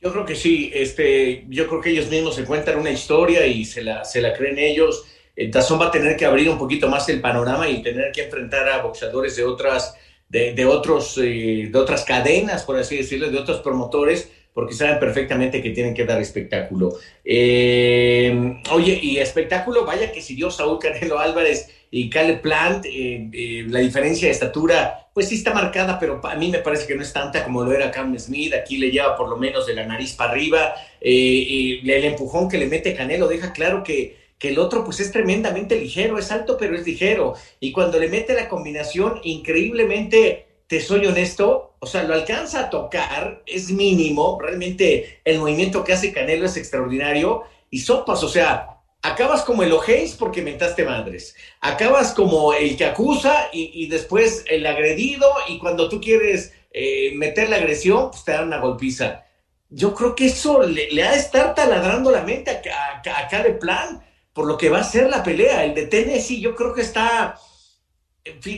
Yo 0.00 0.10
creo 0.12 0.24
que 0.24 0.34
sí, 0.34 0.70
este, 0.72 1.44
yo 1.48 1.68
creo 1.68 1.80
que 1.80 1.90
ellos 1.90 2.08
mismos 2.08 2.34
se 2.34 2.44
cuentan 2.44 2.78
una 2.78 2.90
historia 2.90 3.46
y 3.46 3.66
se 3.66 3.82
la, 3.82 4.02
se 4.04 4.22
la 4.22 4.32
creen 4.32 4.58
ellos. 4.58 5.04
El 5.36 5.50
Tazón 5.50 5.78
va 5.78 5.88
a 5.88 5.90
tener 5.90 6.16
que 6.16 6.24
abrir 6.24 6.48
un 6.48 6.56
poquito 6.56 6.88
más 6.88 7.06
el 7.10 7.20
panorama 7.20 7.68
y 7.68 7.82
tener 7.82 8.10
que 8.10 8.24
enfrentar 8.24 8.66
a 8.70 8.80
boxeadores 8.80 9.36
de 9.36 9.44
otras, 9.44 9.94
de, 10.28 10.54
de 10.54 10.64
otros, 10.64 11.18
eh, 11.18 11.68
de 11.70 11.78
otras 11.78 12.04
cadenas, 12.04 12.64
por 12.64 12.78
así 12.78 12.96
decirlo, 12.96 13.30
de 13.30 13.38
otros 13.38 13.60
promotores, 13.60 14.30
porque 14.60 14.74
saben 14.74 14.98
perfectamente 14.98 15.62
que 15.62 15.70
tienen 15.70 15.94
que 15.94 16.04
dar 16.04 16.20
espectáculo. 16.20 16.98
Eh, 17.24 18.60
oye, 18.72 19.00
y 19.00 19.16
espectáculo, 19.16 19.86
vaya 19.86 20.12
que 20.12 20.20
si 20.20 20.34
dio 20.34 20.50
Saúl 20.50 20.78
Canelo 20.78 21.18
Álvarez 21.18 21.70
y 21.90 22.10
Caleb 22.10 22.42
Plant, 22.42 22.84
eh, 22.84 23.30
eh, 23.32 23.64
la 23.70 23.78
diferencia 23.78 24.28
de 24.28 24.32
estatura, 24.32 25.08
pues 25.14 25.30
sí 25.30 25.36
está 25.36 25.54
marcada, 25.54 25.98
pero 25.98 26.20
a 26.22 26.34
mí 26.34 26.50
me 26.50 26.58
parece 26.58 26.86
que 26.86 26.94
no 26.94 27.00
es 27.00 27.10
tanta 27.10 27.42
como 27.42 27.64
lo 27.64 27.72
era 27.72 27.90
Cam 27.90 28.18
Smith. 28.18 28.52
Aquí 28.52 28.76
le 28.76 28.90
lleva 28.90 29.16
por 29.16 29.30
lo 29.30 29.38
menos 29.38 29.66
de 29.66 29.72
la 29.72 29.86
nariz 29.86 30.12
para 30.12 30.32
arriba. 30.32 30.74
El 31.00 32.04
empujón 32.04 32.50
que 32.50 32.58
le 32.58 32.66
mete 32.66 32.94
Canelo 32.94 33.28
deja 33.28 33.54
claro 33.54 33.82
que, 33.82 34.14
que 34.38 34.50
el 34.50 34.58
otro 34.58 34.84
pues 34.84 35.00
es 35.00 35.10
tremendamente 35.10 35.80
ligero, 35.80 36.18
es 36.18 36.30
alto 36.30 36.58
pero 36.58 36.76
es 36.76 36.84
ligero. 36.86 37.32
Y 37.60 37.72
cuando 37.72 37.98
le 37.98 38.08
mete 38.08 38.34
la 38.34 38.46
combinación, 38.46 39.20
increíblemente, 39.22 40.48
te 40.66 40.82
soy 40.82 41.06
honesto, 41.06 41.69
o 41.82 41.86
sea, 41.86 42.02
lo 42.02 42.12
alcanza 42.12 42.60
a 42.60 42.70
tocar, 42.70 43.42
es 43.46 43.70
mínimo, 43.70 44.38
realmente 44.40 45.20
el 45.24 45.38
movimiento 45.38 45.82
que 45.82 45.94
hace 45.94 46.12
Canelo 46.12 46.44
es 46.44 46.56
extraordinario. 46.58 47.42
Y 47.70 47.78
sopas, 47.78 48.22
o 48.22 48.28
sea, 48.28 48.80
acabas 49.00 49.42
como 49.42 49.62
el 49.62 49.72
ojéis 49.72 50.14
porque 50.14 50.42
mentaste 50.42 50.84
madres. 50.84 51.34
Acabas 51.60 52.12
como 52.12 52.52
el 52.52 52.76
que 52.76 52.84
acusa 52.84 53.48
y, 53.52 53.86
después 53.86 54.44
el 54.48 54.66
agredido 54.66 55.26
y 55.48 55.58
cuando 55.58 55.88
tú 55.88 56.00
quieres 56.02 56.52
eh, 56.70 57.12
meter 57.14 57.48
la 57.48 57.56
agresión, 57.56 58.10
pues 58.10 58.24
te 58.24 58.32
dan 58.32 58.48
una 58.48 58.58
golpiza. 58.58 59.24
Yo 59.70 59.94
creo 59.94 60.14
que 60.14 60.26
eso 60.26 60.62
le, 60.62 61.02
ha 61.02 61.12
de 61.12 61.18
estar 61.18 61.54
taladrando 61.54 62.10
la 62.10 62.22
mente 62.22 62.50
a, 62.50 63.00
a, 63.00 63.58
Plan 63.58 64.04
por 64.34 64.46
lo 64.46 64.58
que 64.58 64.68
va 64.68 64.80
a 64.80 64.84
ser 64.84 65.08
la 65.08 65.22
pelea. 65.22 65.64
El 65.64 65.74
de 65.74 65.86
Tennessee 65.86 66.42
yo 66.42 66.54
creo 66.54 66.74
que 66.74 66.82
está... 66.82 67.38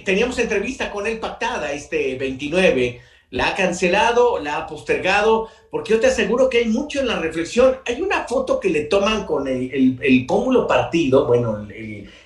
teníamos 0.05 0.39
entrevista 0.41 0.91
con 0.91 1.07
él 1.07 1.21
pactada 1.21 1.73
este 1.73 2.17
29 2.17 3.12
la 3.33 3.49
ha 3.49 3.55
cancelado, 3.55 4.39
la 4.39 4.59
ha 4.59 4.67
postergado, 4.67 5.49
porque 5.71 5.93
yo 5.93 6.01
te 6.01 6.09
aseguro 6.09 6.51
que 6.51 6.59
hay 6.59 6.67
mucho 6.67 7.01
en 7.01 7.09
la 7.09 7.19
reflexión. 7.19 7.79
Hay 7.87 8.03
una 8.03 8.29
foto 8.29 8.61
que 8.61 8.69
le 8.69 8.83
toman 8.83 9.25
con 9.25 9.49
el, 9.49 10.27
pómulo 10.29 10.67
partido, 10.67 11.27
bueno, 11.27 11.67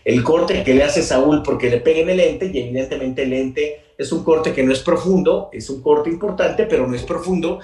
el, 0.05 0.25
corte 0.25 0.65
que 0.65 0.75
le 0.75 0.83
hace 0.83 1.03
Saúl 1.03 1.45
porque 1.45 1.71
le 1.71 1.79
pega 1.79 2.01
en 2.01 2.11
el 2.11 2.17
lente, 2.17 2.51
y 2.53 2.59
evidentemente 2.59 3.23
el 3.23 3.31
lente 3.31 3.81
es 3.97 4.11
un 4.11 4.25
corte 4.25 4.53
que 4.53 4.65
no 4.65 4.73
es 4.73 4.81
profundo, 4.81 5.49
es 5.53 5.71
un 5.71 5.81
corte 5.81 6.11
importante, 6.11 6.67
pero 6.67 6.89
no 6.89 6.97
es 6.97 7.05
profundo, 7.05 7.61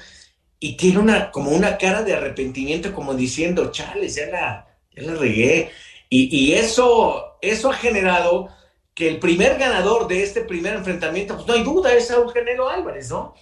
y 0.61 0.77
tiene 0.77 1.01
una, 1.01 1.33
como 1.33 1.51
una 1.51 1.77
cara 1.79 2.05
de 2.05 2.15
arrepentimiento, 2.15 2.95
como 2.95 3.13
diciendo, 3.15 3.73
chales, 3.73 4.15
ya 4.15 4.27
la, 4.27 4.69
ya 4.95 5.03
la 5.03 5.15
regué. 5.15 5.73
Y, 6.09 6.29
y 6.31 6.53
eso, 6.53 7.39
eso 7.41 7.71
ha 7.71 7.75
generado 7.75 8.51
que 8.95 9.09
el 9.09 9.19
primer 9.19 9.59
ganador 9.59 10.07
de 10.07 10.23
este 10.23 10.43
primer 10.43 10.75
enfrentamiento, 10.75 11.35
pues 11.35 11.47
no 11.47 11.55
hay 11.55 11.63
duda, 11.63 11.95
es 11.95 12.09
Saúl 12.09 12.33
Canelo 12.33 12.69
Álvarez, 12.69 13.11
¿no? 13.11 13.35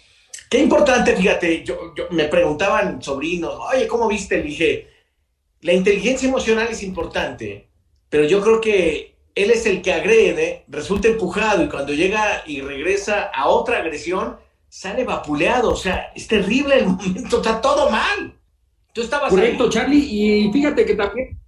Qué 0.48 0.58
importante, 0.58 1.16
fíjate, 1.16 1.64
yo, 1.64 1.94
me 2.10 2.24
preguntaban 2.24 3.02
sobrinos, 3.02 3.54
oye, 3.72 3.86
¿cómo 3.86 4.08
viste? 4.08 4.38
Le 4.38 4.42
dije, 4.42 4.88
la 5.60 5.72
inteligencia 5.72 6.28
emocional 6.28 6.68
es 6.70 6.82
importante, 6.82 7.68
pero 8.08 8.24
yo 8.24 8.40
creo 8.40 8.60
que 8.60 9.14
él 9.34 9.50
es 9.50 9.66
el 9.66 9.82
que 9.82 9.92
agrede, 9.92 10.64
resulta 10.68 11.08
empujado 11.08 11.62
y 11.62 11.68
cuando 11.68 11.92
llega 11.92 12.42
y 12.46 12.60
regresa 12.60 13.30
a 13.32 13.48
otra 13.48 13.78
agresión, 13.78 14.38
sale 14.68 15.04
vapuleado. 15.04 15.70
O 15.70 15.76
sea, 15.76 16.12
es 16.14 16.26
terrible 16.26 16.78
el 16.78 16.86
momento, 16.88 17.36
está 17.36 17.60
todo 17.60 17.90
mal. 17.90 18.34
Tú 18.92 19.02
estabas 19.02 19.30
Correcto, 19.30 19.70
Charlie, 19.70 20.08
y 20.10 20.52
fíjate 20.52 20.84
que 20.84 20.94
también 20.94 21.38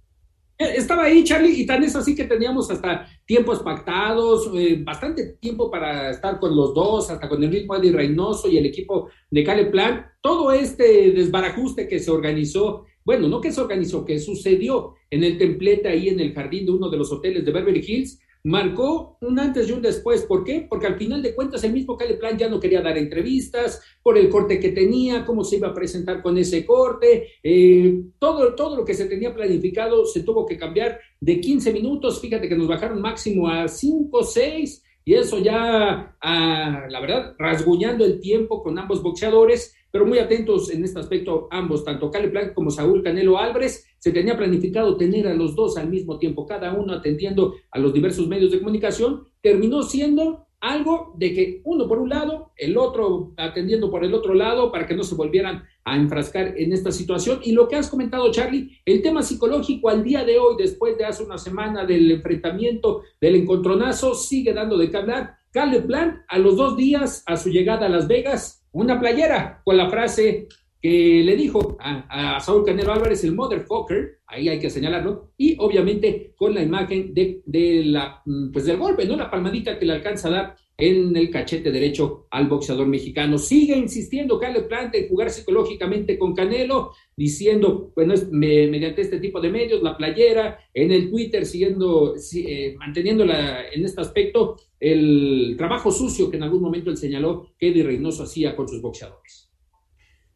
estaba 0.63 1.03
ahí, 1.03 1.23
Charlie, 1.23 1.61
y 1.61 1.65
tan 1.65 1.83
es 1.83 1.95
así 1.95 2.15
que 2.15 2.25
teníamos 2.25 2.69
hasta 2.71 3.07
tiempos 3.25 3.59
pactados, 3.59 4.49
eh, 4.55 4.81
bastante 4.83 5.37
tiempo 5.39 5.69
para 5.69 6.11
estar 6.11 6.39
con 6.39 6.55
los 6.55 6.73
dos, 6.73 7.09
hasta 7.09 7.29
con 7.29 7.43
el 7.43 7.51
ritmo 7.51 7.77
de 7.77 7.91
Reynoso 7.91 8.49
y 8.49 8.57
el 8.57 8.65
equipo 8.65 9.09
de 9.29 9.43
Cale 9.43 9.65
Plan. 9.65 10.05
Todo 10.21 10.51
este 10.51 11.11
desbarajuste 11.11 11.87
que 11.87 11.99
se 11.99 12.11
organizó, 12.11 12.85
bueno, 13.05 13.27
no 13.27 13.41
que 13.41 13.51
se 13.51 13.61
organizó, 13.61 14.05
que 14.05 14.19
sucedió 14.19 14.95
en 15.09 15.23
el 15.23 15.37
templete 15.37 15.89
ahí 15.89 16.09
en 16.09 16.19
el 16.19 16.33
jardín 16.33 16.65
de 16.65 16.71
uno 16.71 16.89
de 16.89 16.97
los 16.97 17.11
hoteles 17.11 17.45
de 17.45 17.51
Beverly 17.51 17.83
Hills, 17.85 18.19
marcó 18.43 19.17
un 19.21 19.39
antes 19.39 19.69
y 19.69 19.71
un 19.71 19.81
después. 19.81 20.23
¿Por 20.23 20.43
qué? 20.43 20.65
Porque 20.69 20.87
al 20.87 20.97
final 20.97 21.21
de 21.21 21.33
cuentas 21.33 21.63
el 21.63 21.73
mismo 21.73 21.97
Cale 21.97 22.15
Plan 22.15 22.37
ya 22.37 22.49
no 22.49 22.59
quería 22.59 22.81
dar 22.81 22.97
entrevistas 22.97 23.81
por 24.01 24.17
el 24.17 24.29
corte 24.29 24.59
que 24.59 24.69
tenía, 24.69 25.25
cómo 25.25 25.43
se 25.43 25.57
iba 25.57 25.69
a 25.69 25.73
presentar 25.73 26.21
con 26.21 26.37
ese 26.37 26.65
corte. 26.65 27.29
Eh, 27.41 28.01
todo, 28.19 28.53
todo 28.55 28.75
lo 28.75 28.85
que 28.85 28.93
se 28.93 29.05
tenía 29.05 29.33
planificado 29.33 30.05
se 30.05 30.23
tuvo 30.23 30.45
que 30.45 30.57
cambiar 30.57 30.99
de 31.19 31.39
15 31.39 31.71
minutos. 31.71 32.19
Fíjate 32.19 32.49
que 32.49 32.57
nos 32.57 32.67
bajaron 32.67 33.01
máximo 33.01 33.47
a 33.49 33.67
5, 33.67 34.23
6 34.23 34.83
y 35.05 35.13
eso 35.15 35.39
ya, 35.39 36.15
ah, 36.21 36.87
la 36.89 36.99
verdad, 36.99 37.35
rasguñando 37.37 38.05
el 38.05 38.19
tiempo 38.19 38.63
con 38.63 38.77
ambos 38.77 39.01
boxeadores 39.01 39.75
pero 39.93 40.07
muy 40.07 40.17
atentos 40.17 40.71
en 40.71 40.83
este 40.83 40.99
aspecto 40.99 41.47
ambos, 41.51 41.85
tanto 41.85 42.09
Cale 42.09 42.29
Plan 42.29 42.51
como 42.55 42.71
Saúl 42.71 43.03
Canelo 43.03 43.37
Álvarez. 43.37 43.85
Se 44.03 44.11
tenía 44.11 44.35
planificado 44.35 44.97
tener 44.97 45.29
a 45.29 45.33
los 45.33 45.55
dos 45.55 45.77
al 45.77 45.89
mismo 45.89 46.19
tiempo, 46.19 46.45
cada 46.45 46.73
uno 46.73 46.91
atendiendo 46.91 47.55
a 47.71 47.79
los 47.79 47.93
diversos 47.93 48.27
medios 48.27 48.51
de 48.51 48.59
comunicación. 48.59 49.23
Terminó 49.39 49.81
siendo 49.81 50.45
algo 50.59 51.13
de 51.15 51.33
que 51.33 51.61
uno 51.63 51.87
por 51.87 51.99
un 51.99 52.09
lado, 52.09 52.51
el 52.57 52.77
otro 52.77 53.31
atendiendo 53.37 53.89
por 53.89 54.03
el 54.03 54.13
otro 54.13 54.33
lado 54.33 54.73
para 54.73 54.85
que 54.85 54.93
no 54.93 55.05
se 55.05 55.15
volvieran 55.15 55.63
a 55.85 55.95
enfrascar 55.95 56.53
en 56.57 56.73
esta 56.73 56.91
situación. 56.91 57.39
Y 57.43 57.53
lo 57.53 57.69
que 57.69 57.77
has 57.77 57.89
comentado, 57.89 58.29
Charlie, 58.29 58.77
el 58.83 59.01
tema 59.01 59.23
psicológico 59.23 59.87
al 59.87 60.03
día 60.03 60.25
de 60.25 60.37
hoy, 60.37 60.55
después 60.57 60.97
de 60.97 61.05
hace 61.05 61.23
una 61.23 61.37
semana 61.37 61.85
del 61.85 62.11
enfrentamiento, 62.11 63.03
del 63.21 63.35
encontronazo, 63.35 64.15
sigue 64.15 64.51
dando 64.51 64.77
de 64.77 64.91
qué 64.91 64.97
hablar. 64.97 65.37
Cale 65.49 65.79
Plan, 65.81 66.25
a 66.27 66.39
los 66.39 66.57
dos 66.57 66.75
días, 66.75 67.23
a 67.25 67.37
su 67.37 67.49
llegada 67.49 67.85
a 67.85 67.89
Las 67.89 68.09
Vegas, 68.09 68.65
una 68.73 68.99
playera 68.99 69.61
con 69.63 69.77
la 69.77 69.89
frase 69.89 70.49
que 70.83 71.23
le 71.23 71.37
dijo 71.37 71.77
a, 71.79 72.41
Saúl 72.41 72.65
Canelo 72.65 72.91
Álvarez, 72.91 73.23
el 73.23 73.33
motherfucker, 73.33 74.19
ahí 74.27 74.49
hay 74.49 74.59
que 74.59 74.69
señalarlo, 74.69 75.31
y 75.37 75.55
obviamente 75.57 76.33
con 76.35 76.53
la 76.53 76.61
imagen 76.61 77.13
de, 77.13 77.41
la, 77.85 78.21
mm, 78.25 78.51
pues 78.51 78.65
del 78.65 78.75
golpe, 78.75 79.05
¿no? 79.05 79.15
La 79.15 79.31
palmadita 79.31 79.79
que 79.79 79.85
le 79.85 79.93
alcanza 79.93 80.27
a 80.27 80.31
dar 80.31 80.55
en 80.75 81.15
el 81.15 81.29
cachete 81.29 81.71
derecho 81.71 82.27
al 82.31 82.49
boxeador 82.49 82.85
mexicano. 82.85 83.37
Sigue 83.37 83.77
insistiendo 83.77 84.37
Caleb 84.37 84.67
Plant 84.67 84.93
en 84.95 85.07
jugar 85.07 85.29
psicológicamente 85.29 86.19
con 86.19 86.35
Canelo, 86.35 86.91
diciendo, 87.15 87.93
bueno, 87.95 88.15
mediante 88.31 89.03
este 89.03 89.21
tipo 89.21 89.39
de 89.39 89.51
medios, 89.51 89.81
la 89.81 89.95
playera, 89.95 90.59
en 90.73 90.91
el 90.91 91.09
Twitter, 91.09 91.45
siguiendo, 91.45 92.13
eh, 92.35 92.75
manteniéndola 92.77 93.69
en 93.71 93.85
este 93.85 94.01
aspecto, 94.01 94.57
el 94.81 95.55
trabajo 95.57 95.93
sucio 95.93 96.29
que 96.29 96.35
en 96.35 96.43
algún 96.43 96.61
momento 96.61 96.89
él 96.89 96.97
señaló 96.97 97.51
que 97.57 97.69
Eddie 97.69 97.83
Reynoso 97.83 98.23
hacía 98.23 98.53
con 98.53 98.67
sus 98.67 98.81
boxeadores. 98.81 99.52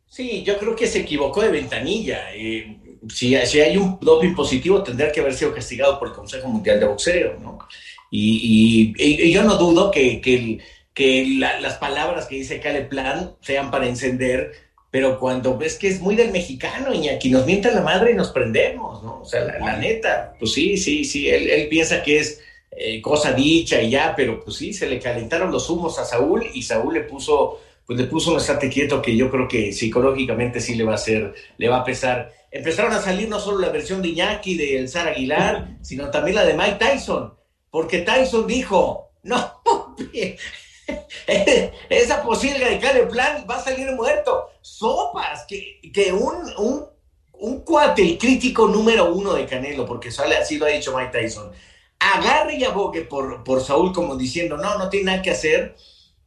Sí, 0.10 0.44
yo 0.44 0.58
creo 0.58 0.76
que 0.76 0.88
se 0.88 1.00
equivocó 1.00 1.42
de 1.42 1.50
ventanilla. 1.50 2.34
Eh, 2.34 2.78
si, 3.10 3.36
si, 3.46 3.62
hay 3.62 3.78
un 3.78 4.00
doping 4.02 4.34
positivo, 4.34 4.84
tendría 4.84 5.12
que 5.12 5.20
haber 5.20 5.34
sido 5.34 5.54
castigado 5.54 6.00
por 6.00 6.10
el 6.10 6.14
Consejo 6.14 6.48
Mundial 6.48 6.80
de 6.80 6.88
Boxeo, 6.88 7.38
¿no? 7.40 7.60
Y, 8.10 9.32
yo 9.32 9.44
no 9.44 9.58
dudo 9.58 9.92
que, 9.92 10.22
que, 10.22 10.60
que 10.94 11.26
las 11.38 11.76
palabras 11.76 12.26
que 12.26 12.36
dice 12.36 12.60
Cale 12.60 12.84
Plan 12.84 13.36
sean 13.42 13.70
para 13.70 13.88
encender, 13.88 14.54
pero 14.90 15.20
cuando 15.20 15.58
ves 15.58 15.78
que 15.78 15.90
es 15.90 16.00
muy 16.00 16.16
del 16.16 16.32
mexicano, 16.32 16.94
y 16.94 17.10
aquí 17.10 17.30
nos 17.30 17.46
mienta 17.46 17.72
la 17.72 17.82
madre 17.82 18.12
y 18.12 18.16
nos 18.16 18.32
prendemos, 18.32 19.04
¿no? 19.04 19.22
O 19.22 19.26
sea, 19.26 19.42
la, 19.42 19.78
neta, 19.78 20.36
pues 20.40 20.54
sí, 20.54 20.78
sí, 20.78 21.04
sí, 21.04 21.30
él, 21.30 21.50
él 21.50 21.68
piensa 21.68 22.02
que 22.02 22.20
es 22.20 22.40
eh, 22.80 23.02
cosa 23.02 23.34
dicha 23.34 23.82
y 23.82 23.90
ya, 23.90 24.14
pero 24.16 24.44
pues 24.44 24.58
sí, 24.58 24.72
se 24.72 24.88
le 24.88 25.00
calentaron 25.00 25.52
los 25.52 25.68
humos 25.70 25.98
a 25.98 26.06
Saúl 26.06 26.46
y 26.54 26.62
Saúl 26.62 26.94
le 26.94 27.02
puso, 27.02 27.60
pues 27.88 27.98
le 27.98 28.06
puso 28.06 28.32
un 28.32 28.38
estate 28.38 28.70
quieto 28.70 29.02
que 29.02 29.16
yo 29.16 29.32
creo 29.32 29.48
que 29.48 29.72
psicológicamente 29.72 30.62
sí 30.62 30.76
le 30.76 30.84
va 30.84 30.92
a 30.92 30.96
hacer, 30.96 31.34
le 31.58 31.70
va 31.70 31.78
a 31.78 31.84
pesar. 31.84 32.32
Empezaron 32.52 32.94
a 32.94 33.02
salir 33.02 33.28
no 33.28 33.40
solo 33.40 33.60
la 33.60 33.70
versión 33.70 34.04
de 34.04 34.10
Iñaki, 34.10 34.56
de 34.56 34.78
El 34.78 34.90
Zar 34.90 35.08
Aguilar, 35.08 35.78
sino 35.82 36.12
también 36.12 36.36
la 36.36 36.46
de 36.46 36.54
Mike 36.54 36.78
Tyson 36.78 37.38
porque 37.70 38.00
Tyson 38.00 38.48
dijo, 38.48 39.12
no, 39.24 39.54
esa 41.90 42.24
posibilidad 42.24 42.70
de 42.70 42.80
Caleb 42.80 43.10
Plan 43.10 43.46
va 43.50 43.58
a 43.58 43.64
salir 43.64 43.92
muerto. 43.92 44.50
Sopas, 44.62 45.46
que, 45.48 45.80
que 45.94 46.12
un, 46.12 46.36
un, 46.58 46.86
un 47.34 47.62
cuate, 47.62 48.02
el 48.02 48.18
crítico 48.18 48.68
número 48.68 49.14
uno 49.14 49.34
de 49.34 49.46
Canelo, 49.46 49.86
porque 49.86 50.12
sale, 50.12 50.38
así 50.38 50.58
lo 50.58 50.66
ha 50.66 50.70
dicho 50.70 50.98
Mike 50.98 51.12
Tyson, 51.12 51.52
agarre 52.00 52.56
y 52.56 52.64
abogue 52.64 53.02
por, 53.02 53.44
por 53.44 53.62
Saúl 53.62 53.94
como 53.94 54.16
diciendo, 54.16 54.58
no, 54.58 54.78
no 54.78 54.90
tiene 54.90 55.12
nada 55.12 55.22
que 55.22 55.32
hacer, 55.32 55.76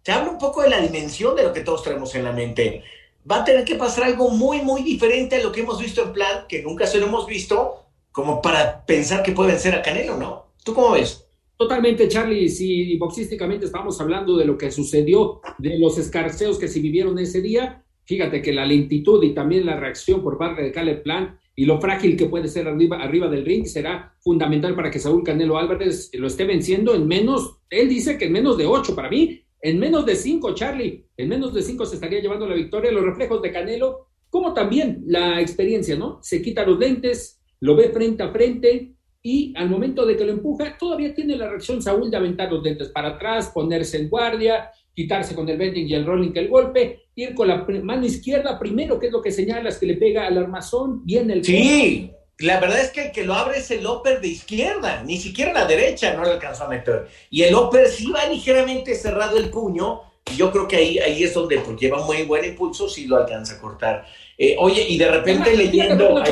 se 0.02 0.12
habla 0.12 0.30
un 0.30 0.38
poco 0.38 0.62
de 0.62 0.71
la 0.71 0.80
dimensión 0.80 1.37
de 1.37 1.42
lo 1.42 1.52
que 1.52 1.61
todos 1.61 1.83
traemos 1.83 2.14
en 2.14 2.25
la 2.25 2.33
mente. 2.33 2.83
Va 3.30 3.42
a 3.42 3.45
tener 3.45 3.64
que 3.64 3.75
pasar 3.75 4.04
algo 4.04 4.30
muy, 4.30 4.62
muy 4.62 4.83
diferente 4.83 5.37
a 5.37 5.42
lo 5.42 5.52
que 5.52 5.61
hemos 5.61 5.80
visto 5.80 6.02
en 6.02 6.12
plan, 6.12 6.47
que 6.49 6.62
nunca 6.62 6.87
se 6.87 6.99
lo 6.99 7.07
hemos 7.07 7.26
visto, 7.26 7.85
como 8.12 8.40
para 8.40 8.85
pensar 8.87 9.23
que 9.23 9.33
puede 9.33 9.52
vencer 9.52 9.75
a 9.75 9.83
Canelo, 9.83 10.16
¿no? 10.16 10.52
¿Tú 10.64 10.75
cómo 10.75 10.92
ves? 10.92 11.26
Totalmente, 11.57 12.09
Charlie. 12.09 12.49
Si 12.49 12.97
boxísticamente 12.97 13.66
estamos 13.66 14.00
hablando 14.00 14.37
de 14.37 14.47
lo 14.47 14.57
que 14.57 14.71
sucedió, 14.71 15.42
de 15.59 15.78
los 15.78 15.99
escarceos 15.99 16.59
que 16.59 16.69
se 16.69 16.80
vivieron 16.80 17.19
ese 17.19 17.42
día, 17.42 17.85
fíjate 18.04 18.40
que 18.40 18.52
la 18.52 18.64
lentitud 18.64 19.23
y 19.23 19.35
también 19.35 19.66
la 19.66 19.76
reacción 19.76 20.23
por 20.23 20.38
parte 20.38 20.62
de 20.62 20.73
Caleb 20.73 21.02
Plan 21.02 21.38
y 21.54 21.66
lo 21.66 21.78
frágil 21.78 22.16
que 22.16 22.25
puede 22.25 22.49
ser 22.49 22.66
arriba, 22.66 23.02
arriba 23.02 23.28
del 23.28 23.45
ring 23.45 23.66
será 23.66 24.14
fundamental 24.21 24.75
para 24.75 24.90
que 24.90 24.99
Saúl 24.99 25.23
Canelo 25.23 25.59
Álvarez 25.59 26.11
lo 26.14 26.26
esté 26.26 26.45
venciendo 26.45 26.95
en 26.95 27.07
menos, 27.07 27.59
él 27.69 27.90
dice 27.90 28.16
que 28.16 28.25
en 28.25 28.33
menos 28.33 28.57
de 28.57 28.64
ocho, 28.64 28.97
para 28.97 29.11
mí, 29.11 29.42
en 29.62 29.79
menos 29.79 30.07
de 30.07 30.17
cinco, 30.17 30.55
Charlie, 30.55 31.05
en 31.17 31.29
menos 31.29 31.52
de 31.52 31.62
cinco 31.62 31.85
se 31.85 31.97
estaría 31.97 32.21
llevando 32.21 32.47
la 32.47 32.55
victoria, 32.55 32.90
los 32.90 33.05
reflejos 33.05 33.43
de 33.43 33.52
Canelo, 33.52 34.09
como 34.29 34.55
también 34.55 35.02
la 35.07 35.40
experiencia, 35.40 35.97
¿no? 35.97 36.19
Se 36.23 36.40
quita 36.40 36.64
los 36.64 36.79
lentes, 36.79 37.40
lo 37.61 37.76
ve 37.76 37.90
frente 37.90 38.23
a 38.23 38.31
frente, 38.31 38.95
y 39.23 39.52
al 39.57 39.69
momento 39.69 40.07
de 40.07 40.17
que 40.17 40.25
lo 40.25 40.33
empuja, 40.33 40.79
todavía 40.79 41.14
tiene 41.14 41.37
la 41.37 41.49
reacción 41.49 41.83
Saúl 41.83 42.11
de 42.11 42.17
aventar 42.17 42.50
los 42.50 42.62
dientes 42.62 42.88
para 42.88 43.09
atrás, 43.09 43.50
ponerse 43.52 43.99
en 43.99 44.09
guardia, 44.09 44.71
quitarse 44.95 45.35
con 45.35 45.49
el 45.49 45.59
bending 45.59 45.88
y 45.88 45.95
el 45.95 46.07
rolling 46.07 46.33
que 46.33 46.40
el 46.40 46.49
golpe, 46.49 47.02
ir 47.14 47.35
con 47.35 47.49
la 47.49 47.67
mano 47.83 48.07
izquierda 48.07 48.59
primero, 48.59 48.99
que 48.99 49.09
es 49.09 49.12
lo 49.12 49.21
que 49.21 49.31
señalas 49.31 49.79
que 49.79 49.87
le 49.87 49.97
pega 49.97 50.26
al 50.26 50.38
armazón, 50.38 51.05
viene 51.05 51.35
el... 51.35 51.45
Sí, 51.45 52.11
la 52.40 52.61
verdad 52.61 52.80
es 52.80 52.90
que 52.90 53.06
el 53.06 53.12
que 53.12 53.25
lo 53.25 53.35
abre 53.35 53.59
es 53.59 53.70
el 53.70 53.87
upper 53.87 54.20
de 54.20 54.28
izquierda, 54.28 55.02
ni 55.04 55.18
siquiera 55.18 55.52
la 55.52 55.66
derecha 55.66 56.14
no 56.14 56.25
le 56.25 56.32
alcanzó 56.32 56.64
a 56.64 56.68
meter. 56.68 57.06
Y 57.30 57.42
el 57.42 57.54
upper 57.54 57.87
sí 57.88 58.11
va 58.11 58.26
ligeramente 58.26 58.94
cerrado 58.94 59.37
el 59.37 59.50
puño, 59.50 60.02
y 60.32 60.37
yo 60.37 60.50
creo 60.50 60.68
que 60.68 60.76
ahí, 60.76 60.99
ahí 60.99 61.23
es 61.23 61.35
donde, 61.35 61.59
porque 61.59 61.87
lleva 61.87 62.04
muy 62.04 62.23
buen 62.23 62.44
impulso, 62.44 62.88
sí 62.88 63.06
lo 63.06 63.16
alcanza 63.16 63.54
a 63.54 63.61
cortar. 63.61 64.06
Eh, 64.37 64.56
oye, 64.59 64.87
y 64.88 64.99
de 64.99 65.11
repente 65.11 65.56
leyendo... 65.56 66.23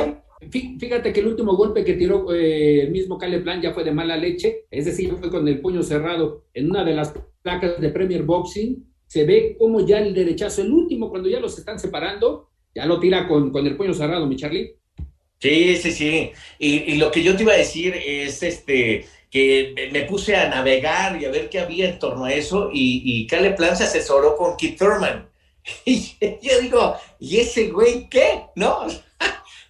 Fíjate 0.51 1.13
que 1.13 1.19
el 1.19 1.27
último 1.27 1.57
golpe 1.57 1.85
que 1.85 1.95
tiró 1.95 2.33
eh, 2.33 2.83
el 2.83 2.93
mismo 2.93 3.19
Caleb 3.19 3.43
Plan 3.43 3.61
ya 3.61 3.75
fue 3.75 3.83
de 3.83 3.91
mala 3.91 4.17
leche, 4.17 4.67
es 4.71 4.85
decir, 4.85 5.13
fue 5.19 5.31
con 5.31 5.47
el 5.49 5.61
puño 5.61 5.83
cerrado 5.83 6.45
en 6.55 6.71
una 6.71 6.85
de 6.85 6.95
las 6.95 7.13
placas 7.43 7.81
de 7.81 7.89
Premier 7.89 8.23
Boxing. 8.23 8.87
Se 9.05 9.25
ve 9.25 9.57
como 9.59 9.85
ya 9.85 9.99
el 9.99 10.15
derechazo, 10.15 10.63
el 10.63 10.73
último, 10.73 11.11
cuando 11.11 11.29
ya 11.29 11.41
los 11.41 11.59
están 11.59 11.81
separando, 11.81 12.51
ya 12.73 12.87
lo 12.87 13.01
tira 13.01 13.27
con, 13.27 13.51
con 13.51 13.67
el 13.67 13.77
puño 13.77 13.93
cerrado, 13.93 14.27
mi 14.27 14.37
Charlie. 14.37 14.78
Sí, 15.41 15.77
sí, 15.77 15.93
sí. 15.93 16.33
Y, 16.59 16.97
lo 16.97 17.11
que 17.11 17.23
yo 17.23 17.37
te 17.37 17.43
iba 17.45 17.53
a 17.53 17.59
decir 17.59 17.95
es 17.95 18.43
este 18.43 19.07
que 19.31 19.91
me 19.93 20.03
puse 20.03 20.35
a 20.35 20.49
navegar 20.49 21.21
y 21.21 21.27
a 21.27 21.31
ver 21.31 21.49
qué 21.51 21.61
había 21.61 21.89
en 21.89 21.99
torno 21.99 22.25
a 22.25 22.33
eso 22.33 22.71
y, 22.73 23.03
y 23.05 23.27
Caleb 23.27 23.57
Plan 23.57 23.77
se 23.77 23.85
asesoró 23.85 24.37
con 24.37 24.57
Keith 24.57 24.79
Thurman. 24.79 25.29
Y 25.85 26.17
yo 26.41 26.61
digo, 26.61 26.97
¿y 27.19 27.39
ese 27.39 27.69
güey 27.69 28.09
qué? 28.09 28.43
¿No? 28.57 28.87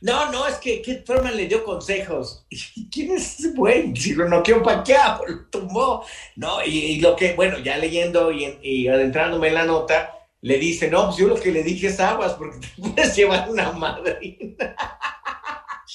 No, 0.01 0.31
no, 0.31 0.47
es 0.47 0.55
que 0.59 0.81
Kid 0.81 1.03
Thurman 1.05 1.37
le 1.37 1.49
dio 1.49 1.65
consejos. 1.65 2.47
¿Quién 2.93 3.11
es 3.17 3.41
ese 3.41 3.51
güey? 3.51 3.97
Si 3.97 4.15
lo 4.15 4.29
noqueó 4.29 4.63
paqueado, 4.63 5.27
lo 5.27 5.47
tumbó. 5.47 6.05
No, 6.37 6.65
y, 6.65 7.01
lo 7.01 7.17
que, 7.17 7.35
bueno, 7.35 7.59
ya 7.59 7.77
leyendo 7.79 8.31
y, 8.31 8.87
adentrándome 8.87 9.49
en 9.49 9.55
la 9.55 9.65
nota, 9.65 10.15
le 10.41 10.57
dice, 10.59 10.89
no, 10.89 11.07
pues 11.07 11.17
yo 11.17 11.27
lo 11.27 11.35
que 11.35 11.51
le 11.51 11.65
dije 11.65 11.89
es 11.89 11.99
aguas, 11.99 12.35
porque 12.35 12.59
te 12.61 12.69
puedes 12.81 13.17
llevar 13.17 13.51
una 13.51 13.73
madrina. 13.73 14.77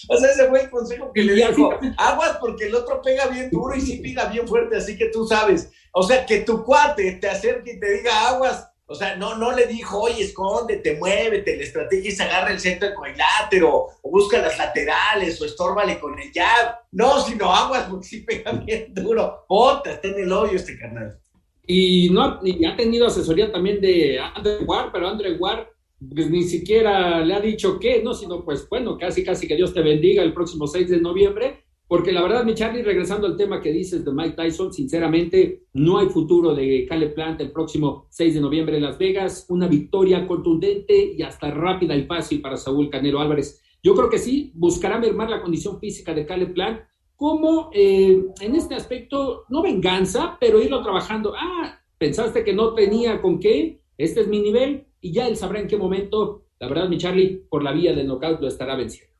O 0.07 0.17
sea, 0.17 0.31
ese 0.31 0.47
fue 0.47 0.61
el 0.61 0.69
consejo 0.69 1.11
que 1.13 1.23
le 1.23 1.33
dijo, 1.33 1.71
aguas 1.97 2.37
porque 2.39 2.67
el 2.67 2.75
otro 2.75 3.01
pega 3.01 3.27
bien 3.27 3.49
duro 3.49 3.75
y 3.75 3.81
sí 3.81 3.97
pega 3.97 4.25
bien 4.25 4.47
fuerte, 4.47 4.77
así 4.77 4.97
que 4.97 5.09
tú 5.09 5.25
sabes. 5.27 5.71
O 5.93 6.03
sea, 6.03 6.25
que 6.25 6.41
tu 6.41 6.63
cuate 6.63 7.13
te 7.13 7.29
acerque 7.29 7.73
y 7.73 7.79
te 7.79 7.91
diga 7.91 8.29
aguas, 8.29 8.67
o 8.85 8.95
sea, 8.95 9.15
no, 9.15 9.37
no 9.37 9.51
le 9.53 9.65
dijo, 9.65 10.01
oye, 10.01 10.23
escóndete, 10.23 10.97
muévete, 10.97 11.55
la 11.55 11.63
estrategia 11.63 12.09
es 12.09 12.19
agarra 12.19 12.51
el 12.51 12.59
centro 12.59 12.87
del 12.87 12.97
cuadrilátero, 12.97 13.87
o 14.01 14.11
busca 14.11 14.39
las 14.39 14.57
laterales, 14.57 15.41
o 15.41 15.45
estórbale 15.45 15.99
con 15.99 16.19
el 16.19 16.31
jab. 16.33 16.79
No, 16.91 17.21
sino 17.21 17.53
aguas, 17.53 17.87
porque 17.89 18.05
sí 18.05 18.21
pega 18.21 18.51
bien 18.51 18.93
duro. 18.93 19.45
Bota, 19.47 19.93
está 19.93 20.09
en 20.09 20.19
el 20.19 20.31
hoyo 20.31 20.57
este 20.57 20.77
canal. 20.77 21.17
Y, 21.65 22.09
no, 22.09 22.39
y 22.43 22.65
ha 22.65 22.75
tenido 22.75 23.07
asesoría 23.07 23.51
también 23.51 23.79
de 23.79 24.19
Andrew 24.19 24.65
Ward, 24.65 24.91
pero 24.91 25.07
Andrew 25.07 25.37
Ward 25.39 25.65
pues, 26.13 26.29
ni 26.29 26.43
siquiera 26.43 27.23
le 27.23 27.33
ha 27.33 27.39
dicho 27.39 27.79
qué, 27.79 28.01
¿no? 28.03 28.13
Sino, 28.13 28.43
pues, 28.43 28.67
bueno, 28.69 28.97
casi, 28.97 29.23
casi 29.23 29.47
que 29.47 29.55
Dios 29.55 29.73
te 29.73 29.81
bendiga 29.81 30.23
el 30.23 30.33
próximo 30.33 30.67
6 30.67 30.89
de 30.89 31.01
noviembre 31.01 31.63
porque 31.93 32.11
la 32.11 32.23
verdad, 32.23 32.43
mi 32.43 32.55
Charlie, 32.55 32.81
regresando 32.81 33.27
al 33.27 33.37
tema 33.37 33.61
que 33.61 33.71
dices 33.71 34.03
de 34.03 34.11
Mike 34.11 34.35
Tyson, 34.35 34.73
sinceramente 34.73 35.65
no 35.73 35.99
hay 35.99 36.07
futuro 36.07 36.55
de 36.55 36.87
Caleb 36.87 37.13
Plant 37.13 37.41
el 37.41 37.51
próximo 37.51 38.07
6 38.09 38.33
de 38.33 38.41
noviembre 38.41 38.77
en 38.77 38.81
Las 38.81 38.97
Vegas. 38.97 39.45
Una 39.49 39.67
victoria 39.67 40.25
contundente 40.25 41.13
y 41.15 41.21
hasta 41.21 41.51
rápida 41.51 41.95
y 41.95 42.07
fácil 42.07 42.41
para 42.41 42.57
Saúl 42.57 42.89
Canero 42.89 43.19
Álvarez. 43.19 43.61
Yo 43.83 43.93
creo 43.93 44.09
que 44.09 44.17
sí, 44.17 44.51
buscará 44.55 44.97
mermar 44.97 45.29
la 45.29 45.41
condición 45.41 45.79
física 45.79 46.15
de 46.15 46.25
Caleb 46.25 46.55
Plant 46.55 46.81
como 47.15 47.69
eh, 47.73 48.25
en 48.41 48.55
este 48.55 48.73
aspecto, 48.73 49.43
no 49.49 49.61
venganza, 49.61 50.37
pero 50.39 50.61
irlo 50.61 50.81
trabajando. 50.81 51.33
Ah, 51.37 51.79
pensaste 51.99 52.43
que 52.43 52.53
no 52.53 52.73
tenía 52.73 53.21
con 53.21 53.39
qué, 53.39 53.81
este 53.99 54.21
es 54.21 54.27
mi 54.27 54.39
nivel 54.39 54.87
y 55.03 55.11
ya 55.11 55.27
él 55.27 55.35
sabrá 55.35 55.59
en 55.59 55.67
qué 55.67 55.75
momento, 55.75 56.45
la 56.59 56.67
verdad, 56.69 56.87
mi 56.87 56.97
Charlie, 56.97 57.41
por 57.49 57.61
la 57.61 57.73
vía 57.73 57.93
del 57.93 58.07
knockout 58.07 58.39
lo 58.39 58.47
estará 58.47 58.75
venciendo. 58.75 59.13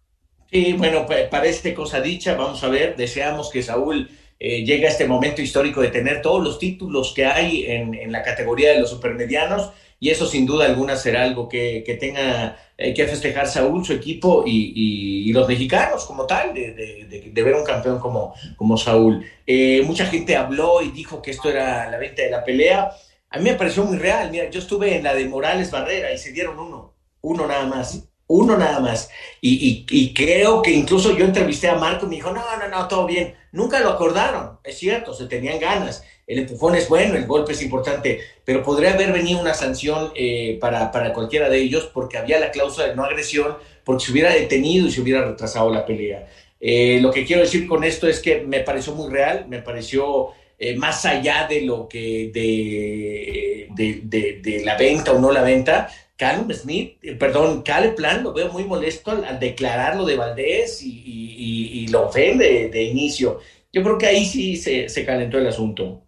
Sí, 0.49 0.73
bueno, 0.77 1.05
parece 1.29 1.73
cosa 1.73 1.99
dicha, 1.99 2.35
vamos 2.35 2.63
a 2.63 2.69
ver, 2.69 2.95
deseamos 2.95 3.51
que 3.51 3.61
Saúl 3.61 4.09
eh, 4.39 4.63
llegue 4.63 4.85
a 4.85 4.89
este 4.89 5.07
momento 5.07 5.41
histórico 5.41 5.81
de 5.81 5.89
tener 5.89 6.21
todos 6.21 6.41
los 6.41 6.57
títulos 6.57 7.11
que 7.13 7.25
hay 7.25 7.65
en, 7.65 8.11
la 8.11 8.23
categoría 8.23 8.71
de 8.71 8.79
los 8.79 8.91
supermedianos 8.91 9.71
y 9.99 10.09
eso 10.09 10.25
sin 10.25 10.45
duda 10.45 10.65
alguna 10.65 10.95
será 10.95 11.23
algo 11.23 11.49
que, 11.49 11.83
tenga 11.99 12.57
eh, 12.77 12.93
que 12.93 13.05
festejar 13.05 13.47
Saúl, 13.47 13.83
su 13.83 13.91
equipo 13.91 14.45
y, 14.47 15.33
los 15.33 15.47
mexicanos 15.47 16.05
como 16.05 16.25
tal, 16.25 16.53
de, 16.53 17.31
ver 17.33 17.55
un 17.55 17.65
campeón 17.65 17.99
como, 17.99 18.33
como 18.55 18.77
Saúl. 18.77 19.25
Eh, 19.45 19.81
mucha 19.83 20.05
gente 20.05 20.37
habló 20.37 20.81
y 20.81 20.91
dijo 20.91 21.21
que 21.21 21.31
esto 21.31 21.49
era 21.49 21.89
la 21.91 21.97
venta 21.97 22.21
de 22.21 22.31
la 22.31 22.43
pelea. 22.43 22.91
A 23.33 23.39
mí 23.39 23.49
me 23.49 23.55
pareció 23.55 23.83
muy 23.83 23.97
real. 23.97 24.31
Mira, 24.31 24.49
yo 24.49 24.61
estuve 24.61 24.95
en 24.95 25.03
la 25.03 25.13
de 25.13 25.25
Morales 25.25 25.69
Barrera 25.69 26.13
y 26.13 26.17
se 26.17 26.31
dieron 26.31 26.57
uno, 26.57 26.93
uno 27.21 27.45
nada 27.45 27.65
más 27.65 28.07
uno 28.27 28.57
nada 28.57 28.79
más. 28.79 29.09
Y, 29.41 30.13
creo 30.13 30.61
que 30.61 30.71
incluso 30.71 31.15
yo 31.15 31.25
entrevisté 31.25 31.69
a 31.69 31.75
Marco 31.75 32.05
y 32.05 32.09
me 32.09 32.15
dijo, 32.15 32.31
no, 32.31 32.41
no, 32.57 32.67
no, 32.67 32.87
todo 32.87 33.05
bien. 33.05 33.35
Nunca 33.51 33.79
lo 33.79 33.89
acordaron, 33.89 34.57
es 34.63 34.77
cierto, 34.77 35.13
se 35.13 35.27
tenían 35.27 35.59
ganas. 35.59 36.03
El 36.25 36.39
empujón 36.39 36.75
es 36.75 36.87
bueno, 36.87 37.15
el 37.15 37.27
golpe 37.27 37.51
es 37.51 37.61
importante, 37.61 38.21
pero 38.45 38.63
podría 38.63 38.93
haber 38.93 39.11
venido 39.11 39.39
una 39.39 39.53
sanción 39.53 40.11
eh, 40.15 40.57
para, 40.59 41.13
cualquiera 41.13 41.49
de 41.49 41.59
ellos 41.59 41.89
porque 41.93 42.17
había 42.17 42.39
la 42.39 42.49
cláusula 42.49 42.87
de 42.87 42.95
no 42.95 43.03
agresión, 43.03 43.57
porque 43.83 44.05
se 44.05 44.11
hubiera 44.11 44.31
detenido 44.31 44.87
y 44.87 44.91
se 44.91 45.01
hubiera 45.01 45.23
retrasado 45.25 45.71
la 45.71 45.85
pelea. 45.85 46.27
Eh, 46.59 46.99
lo 47.01 47.11
que 47.11 47.25
quiero 47.25 47.41
decir 47.41 47.67
con 47.67 47.83
esto 47.83 48.07
es 48.07 48.19
que 48.21 48.41
me 48.41 48.61
pareció 48.61 48.95
muy 48.95 49.11
real, 49.11 49.45
me 49.49 49.61
pareció 49.61 50.29
eh, 50.65 50.77
más 50.77 51.03
allá 51.05 51.45
de 51.45 51.59
lo 51.63 51.89
que 51.89 52.31
de, 52.33 53.67
de, 53.75 54.61
la 54.63 54.77
venta 54.77 55.11
o 55.11 55.19
no 55.19 55.29
la 55.29 55.41
venta, 55.41 55.89
Callum 56.15 56.49
Smith, 56.53 56.99
eh, 57.01 57.15
perdón, 57.15 57.63
Plan 57.63 58.23
lo 58.23 58.31
veo 58.31 58.49
muy 58.49 58.63
molesto 58.63 59.11
al, 59.11 59.41
declarar 59.41 59.97
lo 59.97 60.05
de 60.05 60.15
Valdés 60.15 60.81
y, 60.81 61.85
lo 61.89 62.07
ofende 62.07 62.69
de, 62.69 62.81
inicio. 62.81 63.41
Yo 63.73 63.83
creo 63.83 63.97
que 63.97 64.05
ahí 64.05 64.23
sí 64.25 64.55
se, 64.55 65.05
calentó 65.05 65.37
el 65.37 65.47
asunto. 65.47 66.01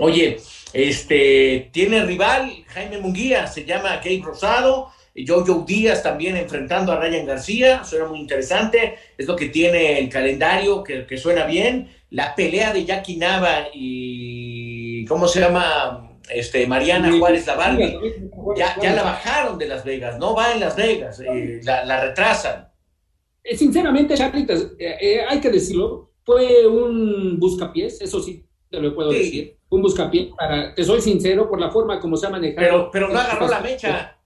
Oye, 0.00 0.38
este 0.74 1.70
tiene 1.72 2.04
rival 2.04 2.64
Jaime 2.66 2.98
Munguía, 2.98 3.46
se 3.46 3.64
llama 3.64 4.02
Gabe 4.04 4.20
Rosado, 4.22 4.92
Jojo 5.26 5.64
Díaz 5.66 6.02
también 6.02 6.36
enfrentando 6.36 6.92
a 6.92 7.00
Ryan 7.00 7.24
García, 7.24 7.84
suena 7.84 8.04
muy 8.04 8.20
interesante, 8.20 8.98
es 9.16 9.26
lo 9.26 9.34
que 9.34 9.48
tiene 9.48 9.98
el 9.98 10.10
calendario 10.10 10.84
que, 10.84 11.06
que 11.06 11.16
suena 11.16 11.46
bien. 11.46 11.88
La 12.10 12.34
pelea 12.34 12.72
de 12.72 12.84
Jackie 12.84 13.16
Nava 13.16 13.68
y 13.72 15.04
¿cómo 15.06 15.28
se 15.28 15.40
llama? 15.40 16.08
este, 16.30 16.66
Mariana 16.66 17.10
Juárez 17.18 17.46
la 17.46 17.54
Barbie, 17.54 17.98
ya, 18.56 18.76
ya 18.80 18.94
la 18.94 19.02
bajaron 19.02 19.58
de 19.58 19.68
Las 19.68 19.84
Vegas, 19.84 20.18
no 20.18 20.34
va 20.34 20.52
en 20.52 20.60
Las 20.60 20.76
Vegas, 20.76 21.20
eh, 21.20 21.60
la, 21.64 22.00
retrasan. 22.00 22.68
Eh, 23.42 23.56
sinceramente, 23.56 24.14
Charlitas, 24.14 24.72
eh, 24.78 25.20
hay 25.28 25.40
que 25.40 25.50
decirlo, 25.50 26.12
fue 26.24 26.66
un 26.66 27.38
buscapiés, 27.38 28.00
eso 28.00 28.20
sí 28.20 28.44
te 28.70 28.80
lo 28.80 28.94
puedo 28.94 29.10
decir, 29.10 29.56
un 29.70 29.80
buscapiés, 29.80 30.28
para, 30.36 30.74
te 30.74 30.84
soy 30.84 31.00
sincero, 31.00 31.48
por 31.48 31.58
la 31.58 31.70
forma 31.70 31.98
como 31.98 32.16
se 32.16 32.26
ha 32.26 32.30
manejado. 32.30 32.66
Pero, 32.66 32.90
pero 32.92 33.08
no 33.08 33.18
agarró 33.18 33.48
la 33.48 33.60
mecha. 33.60 34.18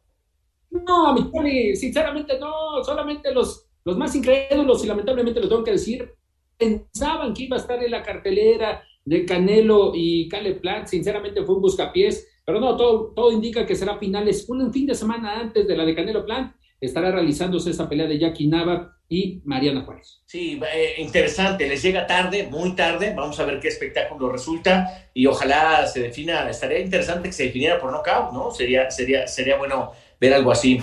No, 0.70 1.14
mi 1.14 1.76
sinceramente 1.76 2.38
no, 2.40 2.82
solamente 2.82 3.32
los, 3.32 3.68
los 3.84 3.96
más 3.96 4.14
incrédulos, 4.16 4.82
y 4.82 4.88
lamentablemente 4.88 5.40
lo 5.40 5.48
tengo 5.48 5.62
que 5.62 5.72
decir, 5.72 6.12
pensaban 6.56 7.34
que 7.34 7.44
iba 7.44 7.56
a 7.56 7.60
estar 7.60 7.82
en 7.82 7.90
la 7.90 8.02
cartelera, 8.02 8.82
de 9.04 9.24
Canelo 9.24 9.92
y 9.94 10.28
Cale 10.28 10.54
Plant, 10.54 10.86
sinceramente 10.86 11.44
fue 11.44 11.56
un 11.56 11.62
buscapiés, 11.62 12.28
pero 12.44 12.60
no, 12.60 12.76
todo, 12.76 13.12
todo 13.14 13.32
indica 13.32 13.66
que 13.66 13.74
será 13.74 13.98
finales, 13.98 14.48
un 14.48 14.72
fin 14.72 14.86
de 14.86 14.94
semana 14.94 15.40
antes 15.40 15.66
de 15.66 15.76
la 15.76 15.84
de 15.84 15.94
Canelo 15.94 16.24
Plant, 16.24 16.54
estará 16.80 17.12
realizándose 17.12 17.70
esa 17.70 17.88
pelea 17.88 18.06
de 18.06 18.18
Jackie 18.18 18.48
Nava 18.48 18.96
y 19.08 19.40
Mariana 19.44 19.82
Juárez. 19.82 20.22
Sí, 20.26 20.60
eh, 20.74 20.94
interesante, 20.98 21.68
les 21.68 21.82
llega 21.82 22.06
tarde, 22.06 22.48
muy 22.50 22.74
tarde, 22.74 23.12
vamos 23.14 23.38
a 23.38 23.44
ver 23.44 23.60
qué 23.60 23.68
espectáculo 23.68 24.30
resulta 24.30 25.08
y 25.14 25.26
ojalá 25.26 25.86
se 25.86 26.00
defina, 26.00 26.48
estaría 26.48 26.80
interesante 26.80 27.28
que 27.28 27.32
se 27.32 27.44
definiera 27.44 27.78
por 27.78 27.92
nocaut, 27.92 28.32
¿no? 28.32 28.50
Sería, 28.50 28.90
sería, 28.90 29.26
sería 29.26 29.56
bueno 29.58 29.92
ver 30.20 30.34
algo 30.34 30.50
así. 30.50 30.80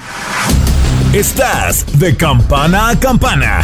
Estás 1.14 2.00
de 2.00 2.16
campana 2.16 2.90
a 2.90 3.00
campana. 3.00 3.64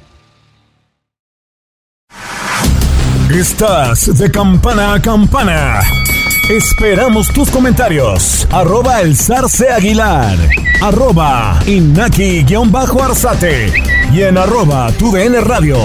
Estás 3.33 4.17
de 4.17 4.29
campana 4.29 4.95
a 4.95 5.01
campana. 5.01 5.79
Esperamos 6.49 7.31
tus 7.31 7.49
comentarios. 7.49 8.45
Arroba 8.51 8.99
el 8.99 9.15
zarce 9.15 9.69
aguilar. 9.69 10.37
Arroba 10.81 11.57
inaki-arzate. 11.65 13.71
Y 14.11 14.23
en 14.23 14.37
arroba 14.37 14.91
tu 14.99 15.15
radio. 15.15 15.77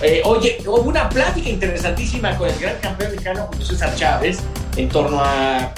Eh, 0.00 0.22
oye, 0.24 0.58
hubo 0.64 0.82
una 0.82 1.08
plática 1.08 1.48
interesantísima 1.48 2.38
con 2.38 2.48
el 2.48 2.56
gran 2.60 2.78
campeón 2.78 3.10
mexicano 3.10 3.50
César 3.60 3.96
Chávez 3.96 4.38
en 4.76 4.88
torno 4.88 5.20
a 5.20 5.74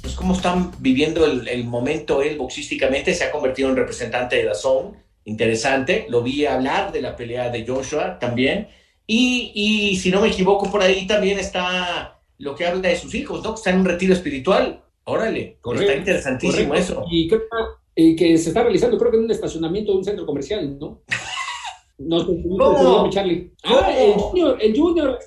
pues, 0.00 0.14
cómo 0.14 0.34
están 0.34 0.70
viviendo 0.78 1.26
el, 1.26 1.48
el 1.48 1.64
momento 1.64 2.22
él 2.22 2.38
boxísticamente. 2.38 3.12
Se 3.14 3.24
ha 3.24 3.32
convertido 3.32 3.68
en 3.68 3.74
representante 3.76 4.36
de 4.36 4.44
la 4.44 4.54
zone 4.54 5.07
interesante. 5.28 6.06
Lo 6.08 6.22
vi 6.22 6.46
hablar 6.46 6.90
de 6.92 7.02
la 7.02 7.14
pelea 7.14 7.50
de 7.50 7.66
Joshua 7.66 8.18
también. 8.18 8.68
Y, 9.06 9.52
y, 9.54 9.96
si 9.96 10.10
no 10.10 10.20
me 10.20 10.28
equivoco, 10.28 10.70
por 10.70 10.82
ahí 10.82 11.06
también 11.06 11.38
está 11.38 12.20
lo 12.38 12.54
que 12.54 12.66
habla 12.66 12.88
de 12.88 12.96
sus 12.96 13.14
hijos, 13.14 13.42
¿no? 13.42 13.54
Que 13.54 13.58
está 13.58 13.70
en 13.70 13.80
un 13.80 13.86
retiro 13.86 14.12
espiritual. 14.12 14.82
Órale, 15.04 15.58
está 15.64 15.94
interesantísimo 15.94 16.74
eso. 16.74 17.04
Y 17.10 17.28
creo 17.28 17.42
que 17.94 18.38
se 18.38 18.50
está 18.50 18.62
realizando, 18.62 18.98
creo 18.98 19.10
que 19.10 19.16
en 19.16 19.24
un 19.24 19.30
estacionamiento 19.30 19.92
de 19.92 19.98
un 19.98 20.04
centro 20.04 20.26
comercial, 20.26 20.78
¿no? 20.78 21.02
No 21.98 22.20
sé, 22.20 22.32
no, 22.44 23.10
Charlie. 23.10 23.50
Ah, 23.64 23.92
el 23.92 24.12
Junior, 24.12 24.56
el 24.60 24.78
Junior 24.78 25.18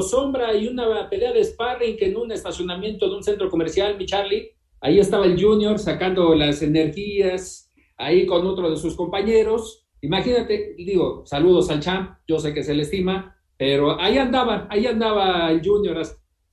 sombra 0.00 0.54
y 0.54 0.66
una 0.66 1.10
pelea 1.10 1.32
de 1.32 1.44
sparring 1.44 1.96
en 2.00 2.16
un 2.16 2.32
estacionamiento 2.32 3.08
de 3.08 3.16
un 3.16 3.22
centro 3.22 3.50
comercial, 3.50 3.96
mi 3.98 4.06
Charlie. 4.06 4.52
Ahí 4.80 4.98
estaba 4.98 5.26
el 5.26 5.42
Junior 5.42 5.78
sacando 5.78 6.34
las 6.34 6.62
energías, 6.62 7.63
ahí 7.96 8.26
con 8.26 8.46
otro 8.46 8.70
de 8.70 8.76
sus 8.76 8.94
compañeros. 8.94 9.86
Imagínate, 10.00 10.74
digo, 10.76 11.24
saludos 11.26 11.70
al 11.70 11.80
champ, 11.80 12.18
yo 12.26 12.38
sé 12.38 12.52
que 12.52 12.62
se 12.62 12.74
le 12.74 12.82
estima, 12.82 13.36
pero 13.56 14.00
ahí 14.00 14.18
andaba, 14.18 14.66
ahí 14.70 14.86
andaba 14.86 15.50
el 15.50 15.62
Junior 15.64 16.02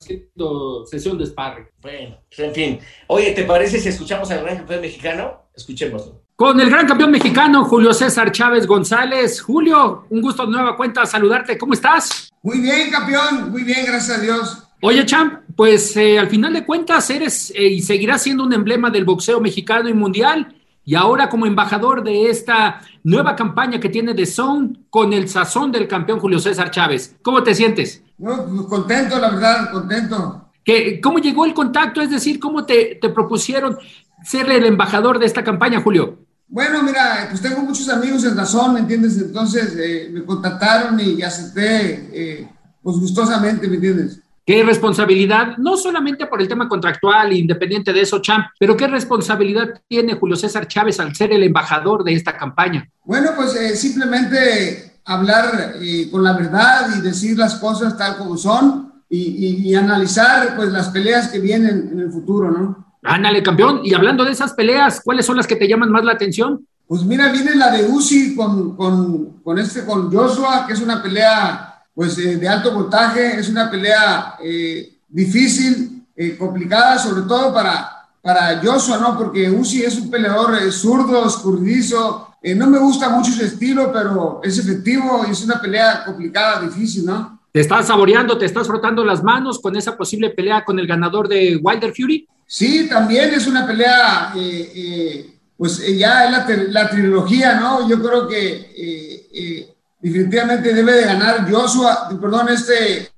haciendo 0.00 0.86
sesión 0.86 1.18
de 1.18 1.26
sparring. 1.26 1.66
Bueno, 1.80 2.18
pues, 2.28 2.40
en 2.40 2.54
fin. 2.54 2.78
Oye, 3.08 3.32
¿te 3.32 3.44
parece 3.44 3.78
si 3.78 3.88
escuchamos 3.88 4.30
al 4.30 4.42
gran 4.42 4.58
campeón 4.58 4.80
mexicano? 4.80 5.42
Escuchémoslo. 5.54 6.22
Con 6.34 6.58
el 6.60 6.70
gran 6.70 6.86
campeón 6.86 7.10
mexicano, 7.10 7.64
Julio 7.64 7.92
César 7.92 8.32
Chávez 8.32 8.66
González. 8.66 9.40
Julio, 9.40 10.06
un 10.10 10.22
gusto 10.22 10.46
de 10.46 10.52
nueva 10.52 10.76
cuenta 10.76 11.04
saludarte. 11.06 11.58
¿Cómo 11.58 11.74
estás? 11.74 12.32
Muy 12.42 12.58
bien, 12.58 12.90
campeón. 12.90 13.50
Muy 13.50 13.62
bien, 13.62 13.84
gracias 13.86 14.18
a 14.18 14.20
Dios. 14.20 14.58
Oye, 14.80 15.06
Champ, 15.06 15.42
pues 15.54 15.96
eh, 15.96 16.18
al 16.18 16.28
final 16.28 16.52
de 16.54 16.64
cuentas 16.64 17.08
eres 17.10 17.52
eh, 17.54 17.68
y 17.68 17.82
seguirás 17.82 18.22
siendo 18.22 18.42
un 18.42 18.52
emblema 18.52 18.90
del 18.90 19.04
boxeo 19.04 19.40
mexicano 19.40 19.88
y 19.88 19.94
mundial. 19.94 20.56
Y 20.84 20.94
ahora 20.94 21.28
como 21.28 21.46
embajador 21.46 22.02
de 22.02 22.28
esta 22.28 22.80
nueva 23.04 23.36
campaña 23.36 23.78
que 23.78 23.88
tiene 23.88 24.14
The 24.14 24.26
Zone 24.26 24.72
con 24.90 25.12
el 25.12 25.28
sazón 25.28 25.70
del 25.70 25.86
campeón 25.86 26.18
Julio 26.18 26.38
César 26.38 26.70
Chávez. 26.70 27.16
¿Cómo 27.22 27.42
te 27.42 27.54
sientes? 27.54 28.02
No, 28.18 28.46
pues, 28.46 28.66
contento, 28.66 29.18
la 29.18 29.30
verdad, 29.30 29.70
contento. 29.70 30.48
¿Qué, 30.64 31.00
¿Cómo 31.00 31.18
llegó 31.18 31.44
el 31.44 31.54
contacto? 31.54 32.00
Es 32.00 32.10
decir, 32.10 32.38
¿cómo 32.40 32.64
te, 32.64 32.98
te 33.00 33.08
propusieron 33.08 33.78
ser 34.24 34.50
el 34.50 34.64
embajador 34.64 35.18
de 35.18 35.26
esta 35.26 35.44
campaña, 35.44 35.80
Julio? 35.80 36.18
Bueno, 36.48 36.82
mira, 36.82 37.28
pues 37.30 37.40
tengo 37.40 37.62
muchos 37.62 37.88
amigos 37.88 38.24
en 38.24 38.36
Razón, 38.36 38.74
¿me 38.74 38.80
entiendes? 38.80 39.16
Entonces 39.16 39.74
eh, 39.78 40.10
me 40.12 40.22
contactaron 40.22 41.00
y 41.00 41.22
acepté, 41.22 42.10
eh, 42.12 42.48
pues 42.82 42.98
gustosamente, 42.98 43.66
¿me 43.68 43.76
entiendes? 43.76 44.20
¿Qué 44.44 44.62
responsabilidad, 44.64 45.56
no 45.58 45.76
solamente 45.76 46.26
por 46.26 46.40
el 46.42 46.48
tema 46.48 46.68
contractual, 46.68 47.32
independiente 47.32 47.92
de 47.92 48.00
eso, 48.00 48.20
Champ, 48.20 48.46
pero 48.58 48.76
qué 48.76 48.88
responsabilidad 48.88 49.80
tiene 49.86 50.14
Julio 50.14 50.34
César 50.34 50.66
Chávez 50.66 50.98
al 50.98 51.14
ser 51.14 51.32
el 51.32 51.44
embajador 51.44 52.02
de 52.02 52.14
esta 52.14 52.36
campaña? 52.36 52.88
Bueno, 53.04 53.30
pues 53.36 53.54
eh, 53.54 53.76
simplemente 53.76 54.98
hablar 55.04 55.74
con 56.10 56.24
la 56.24 56.32
verdad 56.32 56.88
y 56.96 57.00
decir 57.00 57.38
las 57.38 57.56
cosas 57.56 57.96
tal 57.96 58.16
como 58.16 58.36
son 58.36 58.92
y, 59.08 59.68
y 59.68 59.74
analizar 59.74 60.56
pues 60.56 60.70
las 60.70 60.88
peleas 60.88 61.28
que 61.28 61.38
vienen 61.38 61.90
en 61.92 62.00
el 62.00 62.10
futuro, 62.10 62.50
¿no? 62.50 62.96
Ándale, 63.02 63.42
campeón. 63.42 63.80
Y 63.84 63.94
hablando 63.94 64.24
de 64.24 64.32
esas 64.32 64.54
peleas, 64.54 65.00
¿cuáles 65.04 65.26
son 65.26 65.36
las 65.36 65.46
que 65.46 65.56
te 65.56 65.68
llaman 65.68 65.90
más 65.90 66.04
la 66.04 66.12
atención? 66.12 66.66
Pues 66.86 67.04
mira, 67.04 67.30
viene 67.32 67.54
la 67.54 67.70
de 67.70 67.84
Uzi 67.84 68.34
con, 68.34 68.76
con, 68.76 69.40
con 69.42 69.58
este, 69.58 69.84
con 69.84 70.12
Joshua, 70.12 70.66
que 70.66 70.72
es 70.74 70.80
una 70.80 71.02
pelea 71.02 71.71
pues 71.94 72.16
eh, 72.18 72.36
de 72.36 72.48
alto 72.48 72.72
voltaje, 72.72 73.38
es 73.38 73.48
una 73.48 73.70
pelea 73.70 74.36
eh, 74.42 74.98
difícil, 75.08 76.06
eh, 76.16 76.36
complicada, 76.36 76.98
sobre 76.98 77.22
todo 77.22 77.52
para, 77.52 78.08
para 78.20 78.60
Joshua, 78.62 78.98
¿no? 78.98 79.16
Porque 79.16 79.50
Uzi 79.50 79.82
es 79.82 79.98
un 79.98 80.10
peleador 80.10 80.72
zurdo, 80.72 81.26
escurridizo, 81.26 82.28
no 82.56 82.66
me 82.66 82.78
gusta 82.78 83.08
mucho 83.08 83.30
su 83.30 83.44
estilo, 83.44 83.92
pero 83.92 84.40
es 84.42 84.58
efectivo 84.58 85.24
y 85.28 85.30
es 85.30 85.44
una 85.44 85.60
pelea 85.60 86.04
complicada, 86.04 86.60
difícil, 86.60 87.06
¿no? 87.06 87.40
¿Te 87.52 87.60
estás 87.60 87.86
saboreando, 87.86 88.38
te 88.38 88.46
estás 88.46 88.66
frotando 88.66 89.04
las 89.04 89.22
manos 89.22 89.58
con 89.58 89.76
esa 89.76 89.94
posible 89.94 90.30
pelea 90.30 90.64
con 90.64 90.78
el 90.78 90.86
ganador 90.86 91.28
de 91.28 91.60
Wilder 91.62 91.92
Fury? 91.94 92.26
Sí, 92.46 92.88
también 92.88 93.34
es 93.34 93.46
una 93.46 93.66
pelea, 93.66 94.32
eh, 94.34 94.72
eh, 94.74 95.34
pues 95.58 95.80
eh, 95.80 95.98
ya 95.98 96.24
es 96.24 96.70
la, 96.70 96.88
trilogía, 96.88 97.60
¿no? 97.60 97.86
Yo 97.86 98.02
creo 98.02 98.26
que 98.26 99.74
definitivamente 100.02 100.74
debe 100.74 100.92
de 100.92 101.04
ganar 101.04 101.50
Joshua, 101.50 102.08
perdón, 102.20 102.48
este, 102.50 103.12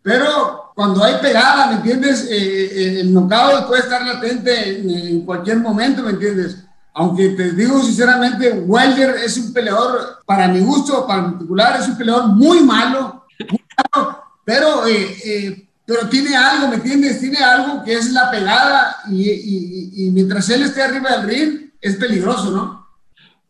pero 0.00 0.72
cuando 0.74 1.04
hay 1.04 1.16
pegada, 1.20 1.66
¿me 1.66 1.74
entiendes? 1.76 2.26
el 2.30 3.12
knockout 3.12 3.66
puede 3.66 3.82
estar 3.82 4.06
latente 4.06 4.80
en, 4.80 5.20
cualquier 5.26 5.58
momento, 5.58 6.02
¿me 6.02 6.12
entiendes? 6.12 6.64
Aunque 6.94 7.30
te 7.30 7.52
digo 7.52 7.82
sinceramente, 7.82 8.50
Wilder 8.52 9.16
es 9.16 9.36
un 9.36 9.52
peleador, 9.52 10.22
para 10.24 10.48
mi 10.48 10.60
gusto 10.60 11.06
particular, 11.06 11.80
es 11.80 11.88
un 11.88 11.98
peleador 11.98 12.28
muy 12.28 12.60
malo, 12.60 13.26
muy 13.50 13.60
malo 13.76 14.22
pero 14.44 14.82
pero 15.84 16.08
tiene 16.08 16.36
algo, 16.36 16.68
¿me 16.68 16.76
entiendes? 16.76 17.20
Tiene 17.20 17.38
algo 17.38 17.82
que 17.84 17.94
es 17.94 18.12
la 18.12 18.30
pegada 18.30 18.96
y, 19.10 20.10
mientras 20.12 20.48
él 20.50 20.62
esté 20.62 20.82
arriba 20.82 21.16
del 21.16 21.26
ring 21.26 21.70
es 21.80 21.96
peligroso, 21.96 22.50
¿no? 22.50 22.81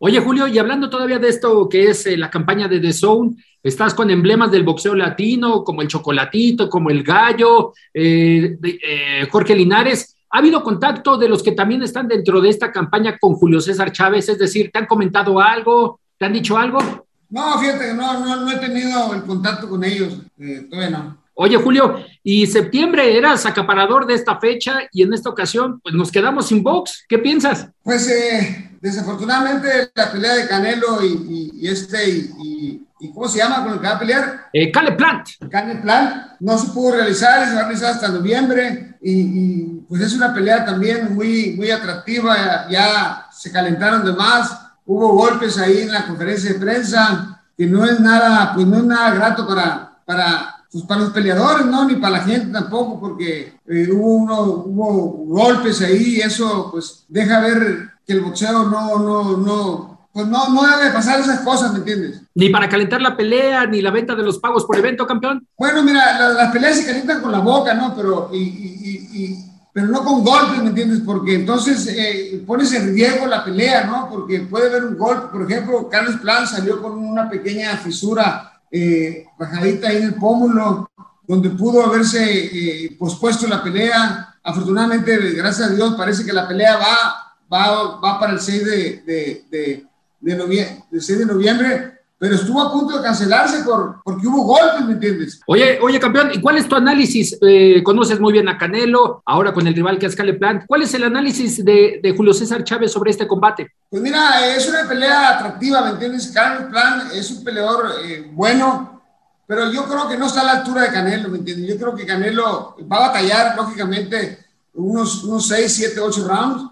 Oye, 0.05 0.19
Julio, 0.19 0.49
y 0.49 0.59
hablando 0.59 0.91
todavía 0.91 1.21
de 1.21 1.29
esto 1.29 1.69
que 1.69 1.89
es 1.89 2.07
eh, 2.07 2.17
la 2.17 2.29
campaña 2.29 2.67
de 2.67 2.81
The 2.81 2.93
Zone, 2.93 3.37
estás 3.63 3.95
con 3.95 4.11
emblemas 4.11 4.51
del 4.51 4.65
boxeo 4.65 4.97
latino, 4.97 5.63
como 5.63 5.81
el 5.81 5.87
Chocolatito, 5.87 6.69
como 6.69 6.91
el 6.91 7.05
Gallo, 7.05 7.73
eh, 7.95 8.59
eh, 8.65 9.29
Jorge 9.31 9.55
Linares. 9.55 10.17
¿Ha 10.31 10.39
habido 10.39 10.65
contacto 10.65 11.17
de 11.17 11.29
los 11.29 11.41
que 11.41 11.53
también 11.53 11.85
están 11.85 12.09
dentro 12.09 12.41
de 12.41 12.49
esta 12.49 12.73
campaña 12.73 13.17
con 13.17 13.35
Julio 13.35 13.61
César 13.61 13.93
Chávez? 13.93 14.29
Es 14.29 14.41
decir, 14.41 14.73
¿te 14.73 14.81
han 14.81 14.87
comentado 14.87 15.39
algo? 15.39 16.01
¿Te 16.19 16.27
han 16.27 16.33
dicho 16.33 16.59
algo? 16.59 16.81
No, 17.31 17.61
fíjate 17.61 17.87
que 17.87 17.95
no, 17.95 18.19
no, 18.19 18.41
no 18.41 18.51
he 18.51 18.59
tenido 18.59 19.15
el 19.15 19.23
contacto 19.23 19.69
con 19.69 19.85
ellos, 19.85 20.19
todavía 20.69 20.91
no. 20.91 21.19
Oye, 21.35 21.57
Julio, 21.59 22.05
y 22.25 22.49
septiembre 22.49 23.17
eras 23.17 23.47
acaparador 23.47 24.05
de 24.07 24.15
esta 24.15 24.41
fecha 24.41 24.81
y 24.91 25.03
en 25.03 25.15
esta 25.15 25.31
ocasión 25.31 25.79
pues 25.81 25.95
nos 25.95 26.11
quedamos 26.11 26.49
sin 26.49 26.65
box. 26.65 27.05
¿Qué 27.09 27.19
piensas? 27.19 27.71
Pues 27.85 28.09
eh, 28.09 28.72
desafortunadamente 28.83 29.93
la 29.95 30.11
pelea 30.11 30.35
de 30.35 30.49
Canelo 30.49 31.05
y, 31.05 31.67
este 31.67 32.09
y, 32.09 32.85
¿cómo 33.15 33.29
se 33.29 33.39
llama 33.39 33.63
con 33.63 33.75
el 33.75 33.81
que 33.81 33.87
va 33.87 33.95
a 33.95 33.99
pelear? 33.99 34.49
Eh, 34.53 34.73
Cane 34.73 34.93
Plant. 34.93 35.29
Cane 35.51 35.77
Plant. 35.77 36.33
No 36.41 36.59
se 36.59 36.71
pudo 36.71 36.97
realizar, 36.97 37.49
se 37.49 37.55
va 37.55 37.61
a 37.61 37.65
realizar 37.65 37.93
hasta 37.93 38.09
noviembre. 38.09 38.97
Y, 39.01 39.83
pues 39.89 40.03
es 40.03 40.15
una 40.15 40.35
pelea 40.35 40.65
también 40.65 41.15
muy, 41.15 41.55
muy 41.57 41.71
atractiva, 41.71 42.67
ya 42.69 43.27
se 43.33 43.53
calentaron 43.53 44.05
de 44.05 44.13
más, 44.13 44.59
hubo 44.87 45.13
golpes 45.13 45.59
ahí 45.59 45.83
en 45.83 45.93
la 45.93 46.07
conferencia 46.07 46.53
de 46.53 46.59
prensa 46.59 47.43
que 47.57 47.67
no 47.67 47.85
es 47.85 48.01
nada, 48.01 48.55
pues 48.55 48.67
no 48.67 48.79
es 48.79 48.85
nada 48.85 49.15
grato 49.15 49.47
para, 49.47 49.99
para 50.07 50.57
pues 50.73 50.85
para 50.85 51.03
los 51.03 51.11
peleadores, 51.11 51.67
no, 51.67 51.85
ni 51.85 51.97
para 51.97 52.19
la 52.19 52.25
gente 52.25 52.51
tampoco, 52.51 52.99
porque 52.99 53.59
eh, 53.67 53.89
hubo, 53.93 54.15
uno, 54.15 54.41
hubo 54.41 55.11
golpes 55.27 55.83
ahí 55.83 56.17
y 56.17 56.21
eso 56.21 56.71
pues 56.71 57.05
deja 57.09 57.41
ver 57.41 57.92
que 58.07 58.13
el 58.15 58.21
boxeo 58.21 58.65
no, 58.65 58.99
no, 58.99 59.37
no, 59.37 60.09
pues 60.13 60.27
no, 60.27 60.49
no 60.51 60.63
debe 60.77 60.91
pasar 60.91 61.21
esas 61.21 61.41
cosas, 61.41 61.73
¿me 61.73 61.79
entiendes? 61.79 62.21
Ni 62.35 62.51
para 62.51 62.69
calentar 62.69 63.01
la 63.01 63.17
pelea, 63.17 63.67
ni 63.67 63.81
la 63.81 63.91
venta 63.91 64.15
de 64.15 64.23
los 64.23 64.39
pagos 64.39 64.65
por 64.65 64.77
evento, 64.77 65.07
campeón. 65.07 65.47
Bueno, 65.57 65.83
mira, 65.83 66.31
las 66.31 66.53
peleas 66.53 66.77
se 66.77 66.87
calientan 66.87 67.23
con 67.23 67.33
la 67.33 67.39
boca, 67.39 67.75
¿no? 67.75 67.95
Pero, 67.97 68.31
y, 68.33 68.39
y, 68.39 69.09
y, 69.13 69.53
pero 69.73 69.87
no 69.87 70.05
con 70.05 70.23
golpes, 70.23 70.63
¿me 70.63 70.69
entiendes? 70.69 71.01
Porque 71.05 71.35
entonces 71.35 71.87
eh, 71.89 72.43
pones 72.47 72.73
en 72.75 72.95
riesgo 72.95 73.27
la 73.27 73.43
pelea, 73.43 73.85
¿no? 73.85 74.09
Porque 74.11 74.41
puede 74.41 74.69
haber 74.69 74.85
un 74.85 74.99
golpe. 74.99 75.29
Por 75.33 75.51
ejemplo, 75.51 75.89
Carlos 75.89 76.17
Plan 76.21 76.47
salió 76.47 76.83
con 76.83 76.93
una 76.99 77.31
pequeña 77.31 77.77
fisura 77.79 78.61
eh, 78.71 79.25
bajadita 79.39 79.89
ahí 79.89 79.97
en 79.97 80.03
el 80.05 80.15
pómulo, 80.15 80.91
donde 81.27 81.51
pudo 81.51 81.87
haberse 81.87 82.23
eh, 82.23 82.97
pospuesto 82.99 83.47
la 83.47 83.63
pelea. 83.63 84.37
Afortunadamente, 84.43 85.17
gracias 85.33 85.71
a 85.71 85.73
Dios, 85.73 85.95
parece 85.95 86.25
que 86.25 86.33
la 86.35 86.47
pelea 86.47 86.77
va, 86.77 87.32
va, 87.53 88.01
va 88.01 88.19
para 88.19 88.33
el 88.33 88.41
6 88.41 88.65
de, 88.65 89.03
de, 89.05 89.45
de, 89.51 89.87
de 90.21 90.37
noviembre, 90.37 90.85
6 90.91 91.19
de 91.19 91.27
noviembre, 91.27 91.93
pero 92.23 92.37
estuvo 92.37 92.61
a 92.63 92.71
punto 92.71 92.97
de 92.97 93.03
cancelarse 93.03 93.65
por, 93.65 94.01
porque 94.05 94.29
hubo 94.29 94.45
golpes, 94.45 94.87
¿me 94.87 94.93
entiendes? 94.93 95.41
Oye, 95.45 95.81
oye, 95.83 95.99
campeón, 95.99 96.31
¿y 96.33 96.41
cuál 96.41 96.57
es 96.57 96.69
tu 96.69 96.77
análisis? 96.77 97.37
Eh, 97.43 97.83
conoces 97.83 98.21
muy 98.21 98.33
bien 98.33 98.49
a 98.49 98.57
Canelo, 98.57 99.25
ahora 99.27 99.53
con 99.53 99.67
el 99.67 99.75
rival 99.75 99.99
que 99.99 100.07
es 100.07 100.15
Cale 100.15 100.35
Plant. 100.35 100.63
¿Cuál 100.69 100.83
es 100.83 100.95
el 100.95 101.03
análisis 101.03 101.65
de, 101.65 101.99
de, 102.01 102.15
Julio 102.17 102.33
César 102.33 102.63
Chávez 102.63 102.93
sobre 102.93 103.11
este 103.11 103.27
combate? 103.27 103.73
Pues 103.91 104.01
mira, 104.01 104.55
es 104.55 104.69
una 104.69 104.89
pelea 104.89 105.31
atractiva, 105.31 105.83
¿me 105.83 105.91
entiendes? 105.91 106.31
Cale 106.33 106.67
Plant 106.67 107.13
es 107.13 107.29
un 107.33 107.43
peleador 107.43 107.91
eh, 108.05 108.31
bueno, 108.33 109.03
pero 109.45 109.73
yo 109.73 109.85
creo 109.87 110.09
que 110.09 110.17
no 110.17 110.27
está 110.27 110.43
a 110.43 110.45
la 110.45 110.53
altura 110.53 110.83
de 110.83 110.93
Canelo, 110.93 111.29
¿me 111.29 111.39
entiendes? 111.39 111.69
Yo 111.69 111.77
creo 111.77 111.97
que 111.97 112.07
Canelo 112.07 112.77
va 112.91 112.99
a 112.99 113.09
batallar, 113.09 113.57
lógicamente, 113.57 114.39
unos, 114.75 115.25
unos 115.25 115.49
6, 115.49 115.75
7, 115.75 116.01
8 116.01 116.29
rounds, 116.29 116.72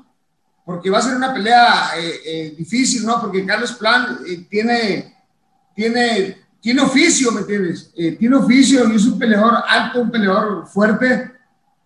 porque 0.71 0.91
va 0.91 0.99
a 0.99 1.03
ser 1.03 1.17
una 1.17 1.35
pelea 1.35 1.91
eh, 1.99 2.55
difícil, 2.57 3.05
¿no? 3.05 3.21
Porque 3.21 3.45
Carlos 3.45 3.73
Plant 3.73 4.21
tiene 4.49 5.17
tiene, 5.75 6.37
tiene 6.61 6.83
oficio, 6.83 7.33
¿me 7.33 7.41
entiendes? 7.41 7.91
Eh, 7.97 8.13
tiene 8.13 8.37
oficio 8.37 8.87
y 8.93 8.97
es 8.97 9.07
un 9.07 9.19
peleador 9.19 9.55
alto, 9.67 10.03
un 10.03 10.11
peleador 10.11 10.67
fuerte, 10.67 11.33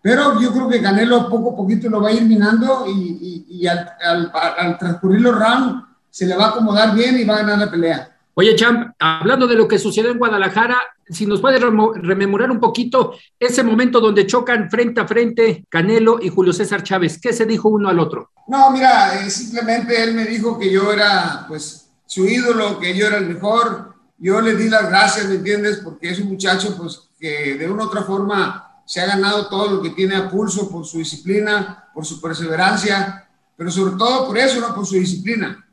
pero 0.03 0.41
yo 0.41 0.53
creo 0.53 0.69
que 0.69 0.83
Canelo 0.83 1.29
poco 1.29 1.53
a 1.53 1.57
poquito 1.57 1.89
lo 1.89 2.03
va 2.03 2.09
a 2.09 2.13
ir 2.13 2.23
minando 2.23 2.87
y, 2.89 3.47
y, 3.49 3.67
al, 3.69 3.89
al, 4.03 4.79
transcurrir 4.79 5.21
los 5.21 5.39
rounds 5.39 5.85
se 6.11 6.27
le 6.27 6.37
va 6.37 6.47
a 6.47 6.49
acomodar 6.49 6.93
bien 6.93 7.19
y 7.19 7.25
va 7.25 7.37
a 7.37 7.39
ganar 7.39 7.59
la 7.59 7.71
pelea. 7.71 8.14
Oye, 8.37 8.57
Champ, 8.57 8.95
hablando 8.99 9.47
de 9.47 9.55
lo 9.55 9.69
que 9.69 9.79
sucedió 9.79 10.11
en 10.11 10.19
Guadalajara, 10.19 10.77
si 11.09 11.25
nos 11.25 11.41
puedes 11.41 11.61
rememorar 11.61 12.51
un 12.51 12.59
poquito 12.59 13.15
ese 13.39 13.63
momento 13.63 14.01
donde 14.01 14.27
chocan 14.27 14.69
frente 14.69 15.01
a 15.01 15.07
frente 15.07 15.65
Canelo 15.69 16.19
y 16.21 16.31
Julio 16.31 16.53
César 16.53 16.83
Chávez. 16.83 17.21
¿Qué 17.21 17.33
se 17.33 17.47
dijo 17.47 17.69
uno 17.69 17.89
al 17.89 18.01
otro? 18.01 18.33
No, 18.49 18.71
mira, 18.73 19.21
eh, 19.21 19.31
simplemente 19.31 20.03
él 20.03 20.15
me 20.15 20.25
dijo 20.25 20.59
que 20.59 20.71
yo 20.71 20.93
era, 20.93 21.45
pues, 21.47 21.91
su 22.07 22.27
ídolo, 22.27 22.81
que 22.81 22.97
yo 22.97 23.07
era 23.07 23.19
el 23.19 23.27
mejor. 23.27 23.95
Yo 24.19 24.41
le 24.41 24.57
di 24.57 24.69
las 24.69 24.89
gracias, 24.89 25.27
¿me 25.27 25.37
entiendes? 25.37 25.81
Porque 25.85 26.11
es 26.11 26.19
un 26.19 26.29
muchacho, 26.29 26.77
pues, 26.77 27.11
que 27.19 27.57
de 27.57 27.71
una 27.71 27.85
u 27.85 27.87
otra 27.87 28.03
forma 28.03 28.83
se 28.85 29.01
ha 29.01 29.07
ganado 29.07 29.49
todo 29.49 29.71
lo 29.71 29.83
que 29.83 29.91
tiene 29.91 30.17
a 30.17 30.29
pulso 30.29 30.69
por 30.69 30.85
su 30.85 30.99
disciplina, 30.99 31.85
por 31.95 32.05
su 32.05 32.21
perseverancia, 32.21 33.29
pero 33.57 33.71
sobre 33.71 33.97
todo 33.97 34.27
por 34.27 34.37
eso, 34.37 34.61
¿no? 34.61 34.75
Por 34.75 34.85
su 34.85 34.97
disciplina. 34.97 35.64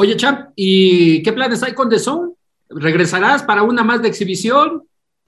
Oye, 0.00 0.16
Champ, 0.16 0.52
¿y 0.56 1.22
qué 1.22 1.30
planes 1.30 1.62
hay 1.62 1.74
con 1.74 1.90
The 1.90 1.98
Zone? 1.98 2.32
¿Regresarás 2.70 3.42
para 3.42 3.64
una 3.64 3.84
más 3.84 4.00
de 4.00 4.08
exhibición? 4.08 4.82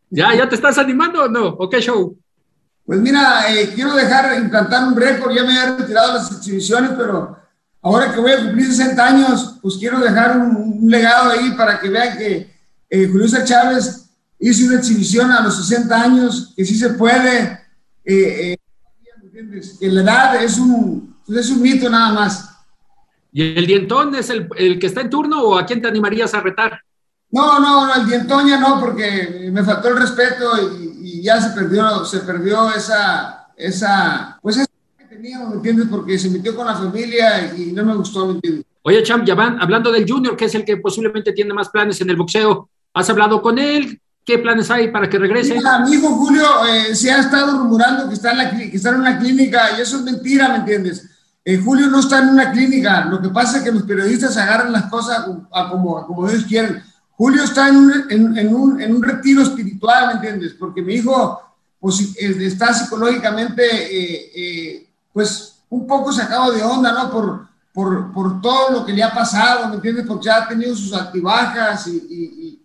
¿Ya, 0.08 0.34
ya 0.34 0.48
te 0.48 0.54
estás 0.54 0.78
animando 0.78 1.24
o 1.24 1.28
no? 1.28 1.48
¿O 1.48 1.68
qué 1.68 1.78
show? 1.82 2.16
Pues 2.86 2.98
mira, 2.98 3.52
eh, 3.52 3.70
quiero 3.74 3.94
dejar 3.94 4.34
implantar 4.40 4.88
un 4.88 4.96
récord, 4.96 5.34
ya 5.34 5.44
me 5.44 5.54
he 5.54 5.76
retirado 5.76 6.14
las 6.14 6.32
exhibiciones, 6.32 6.92
pero 6.96 7.36
ahora 7.82 8.14
que 8.14 8.20
voy 8.20 8.32
a 8.32 8.44
cumplir 8.44 8.66
60 8.66 9.06
años, 9.06 9.58
pues 9.60 9.76
quiero 9.76 10.00
dejar 10.00 10.38
un, 10.38 10.90
legado 10.90 11.32
ahí 11.32 11.50
para 11.50 11.78
que 11.78 11.90
vean 11.90 12.16
que 12.16 12.50
eh, 12.88 13.08
Julio 13.08 13.28
César 13.28 13.44
Chávez 13.44 14.08
hizo 14.38 14.68
una 14.68 14.78
exhibición 14.78 15.30
a 15.32 15.42
los 15.42 15.54
60 15.66 16.02
años, 16.02 16.54
que 16.56 16.64
sí 16.64 16.78
se 16.78 16.94
puede, 16.94 17.60
eh, 18.06 18.54
eh 18.54 18.56
la 19.82 20.00
edad 20.00 20.42
es 20.42 20.58
un, 20.58 21.14
es 21.28 21.50
un 21.50 21.60
mito 21.60 21.90
nada 21.90 22.14
más. 22.14 22.51
¿Y 23.32 23.56
el 23.56 23.66
dientón 23.66 24.14
es 24.14 24.28
el, 24.30 24.48
el, 24.56 24.78
que 24.78 24.86
está 24.86 25.00
en 25.00 25.10
turno 25.10 25.42
o 25.42 25.58
a 25.58 25.64
quién 25.64 25.80
te 25.80 25.88
animarías 25.88 26.34
a 26.34 26.40
retar? 26.40 26.80
No, 27.30 27.58
no, 27.58 27.86
no, 27.86 27.94
el 27.94 28.06
dientón 28.06 28.46
ya 28.46 28.60
no, 28.60 28.78
porque 28.78 29.48
me 29.50 29.64
faltó 29.64 29.88
el 29.88 29.96
respeto 29.96 30.50
y, 30.70 31.18
y 31.18 31.22
ya 31.22 31.40
se 31.40 31.58
perdió, 31.58 32.04
se 32.04 32.20
perdió 32.20 32.70
esa, 32.70 33.48
esa, 33.56 34.38
pues 34.42 34.58
esa 34.58 34.68
que 34.98 35.04
teníamos, 35.06 35.48
¿me 35.48 35.56
entiendes? 35.56 35.86
Porque 35.90 36.18
se 36.18 36.28
metió 36.28 36.54
con 36.54 36.66
la 36.66 36.74
familia 36.74 37.54
y 37.56 37.72
no 37.72 37.84
me 37.84 37.94
gustó, 37.94 38.26
¿me 38.26 38.34
entiendes? 38.34 38.66
Oye, 38.82 39.02
Champ, 39.02 39.24
ya 39.24 39.34
van 39.34 39.60
hablando 39.60 39.90
del 39.90 40.10
Junior, 40.10 40.36
que 40.36 40.46
es 40.46 40.54
el 40.54 40.64
que 40.64 40.76
posiblemente 40.76 41.32
tiene 41.32 41.54
más 41.54 41.68
planes 41.70 42.00
en 42.00 42.10
el 42.10 42.16
boxeo. 42.16 42.68
¿Has 42.92 43.08
hablado 43.08 43.40
con 43.40 43.58
él? 43.58 44.00
¿Qué 44.24 44.38
planes 44.38 44.70
hay 44.70 44.90
para 44.90 45.08
que 45.08 45.18
regrese? 45.18 45.54
Mira, 45.54 45.78
mi 45.80 45.94
hijo 45.94 46.08
Julio 46.08 46.44
eh, 46.66 46.94
se 46.94 47.10
ha 47.10 47.20
estado 47.20 47.58
rumorando 47.58 48.08
que 48.08 48.14
está, 48.14 48.32
en 48.32 48.38
la, 48.38 48.50
que 48.50 48.76
está 48.76 48.90
en 48.90 48.96
una 48.96 49.18
clínica 49.18 49.76
y 49.76 49.80
eso 49.80 49.96
es 49.96 50.02
mentira, 50.02 50.48
¿me 50.48 50.56
entiendes? 50.56 51.08
Eh, 51.44 51.58
Julio 51.58 51.88
no 51.88 51.98
está 51.98 52.20
en 52.20 52.28
una 52.28 52.52
clínica, 52.52 53.04
lo 53.06 53.20
que 53.20 53.28
pasa 53.28 53.58
es 53.58 53.64
que 53.64 53.72
los 53.72 53.82
periodistas 53.82 54.36
agarran 54.36 54.72
las 54.72 54.84
cosas 54.84 55.26
a, 55.50 55.68
como, 55.68 56.28
ellos 56.28 56.44
quieren. 56.44 56.82
Julio 57.16 57.42
está 57.42 57.68
en 57.68 58.54
un, 58.54 59.02
retiro 59.02 59.42
espiritual, 59.42 60.06
¿me 60.06 60.12
entiendes? 60.14 60.54
Porque 60.54 60.82
mi 60.82 60.94
hijo 60.94 61.40
pues, 61.80 62.14
está 62.16 62.72
psicológicamente, 62.72 63.62
eh, 63.64 64.30
eh, 64.34 64.88
pues, 65.12 65.56
un 65.68 65.86
poco 65.86 66.12
sacado 66.12 66.52
de 66.52 66.62
onda, 66.62 66.92
¿no? 66.92 67.10
Por, 67.10 67.48
por, 68.12 68.40
todo 68.40 68.70
lo 68.70 68.86
que 68.86 68.92
le 68.92 69.02
ha 69.02 69.12
pasado, 69.12 69.68
¿me 69.68 69.76
entiendes? 69.76 70.06
Porque 70.06 70.26
ya 70.26 70.36
ha 70.36 70.48
tenido 70.48 70.76
sus 70.76 70.92
altibajas 70.92 71.86
y, 71.88 72.58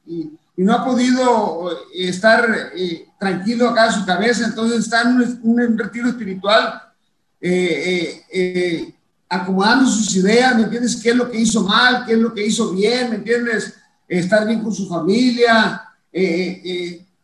no 0.57 0.73
ha 0.73 0.83
podido 0.83 1.69
estar 1.93 2.71
tranquilo 3.19 3.69
acá 3.69 3.85
en 3.85 3.91
su 3.91 4.05
cabeza, 4.07 4.47
entonces 4.47 4.79
está 4.79 5.03
en 5.03 5.39
un 5.43 5.77
retiro 5.77 6.09
espiritual 6.09 6.87
eh, 7.39 7.84
eh, 7.86 8.23
eh, 8.32 8.93
acomodando 9.30 9.86
sus 9.86 10.15
ideas, 10.15 10.56
¿me 10.56 10.63
entiendes? 10.63 10.95
¿Qué 10.95 11.10
es 11.10 11.15
lo 11.15 11.30
que 11.30 11.39
hizo 11.39 11.63
mal? 11.63 12.06
¿Qué 12.06 12.13
es 12.13 12.19
lo 12.19 12.34
que 12.34 12.45
hizo 12.45 12.71
bien? 12.71 13.10
¿Me 13.10 13.15
entiendes? 13.17 13.76
Estar 14.08 14.47
bien 14.47 14.62
con 14.63 14.73
su 14.73 14.88
familia, 14.88 15.82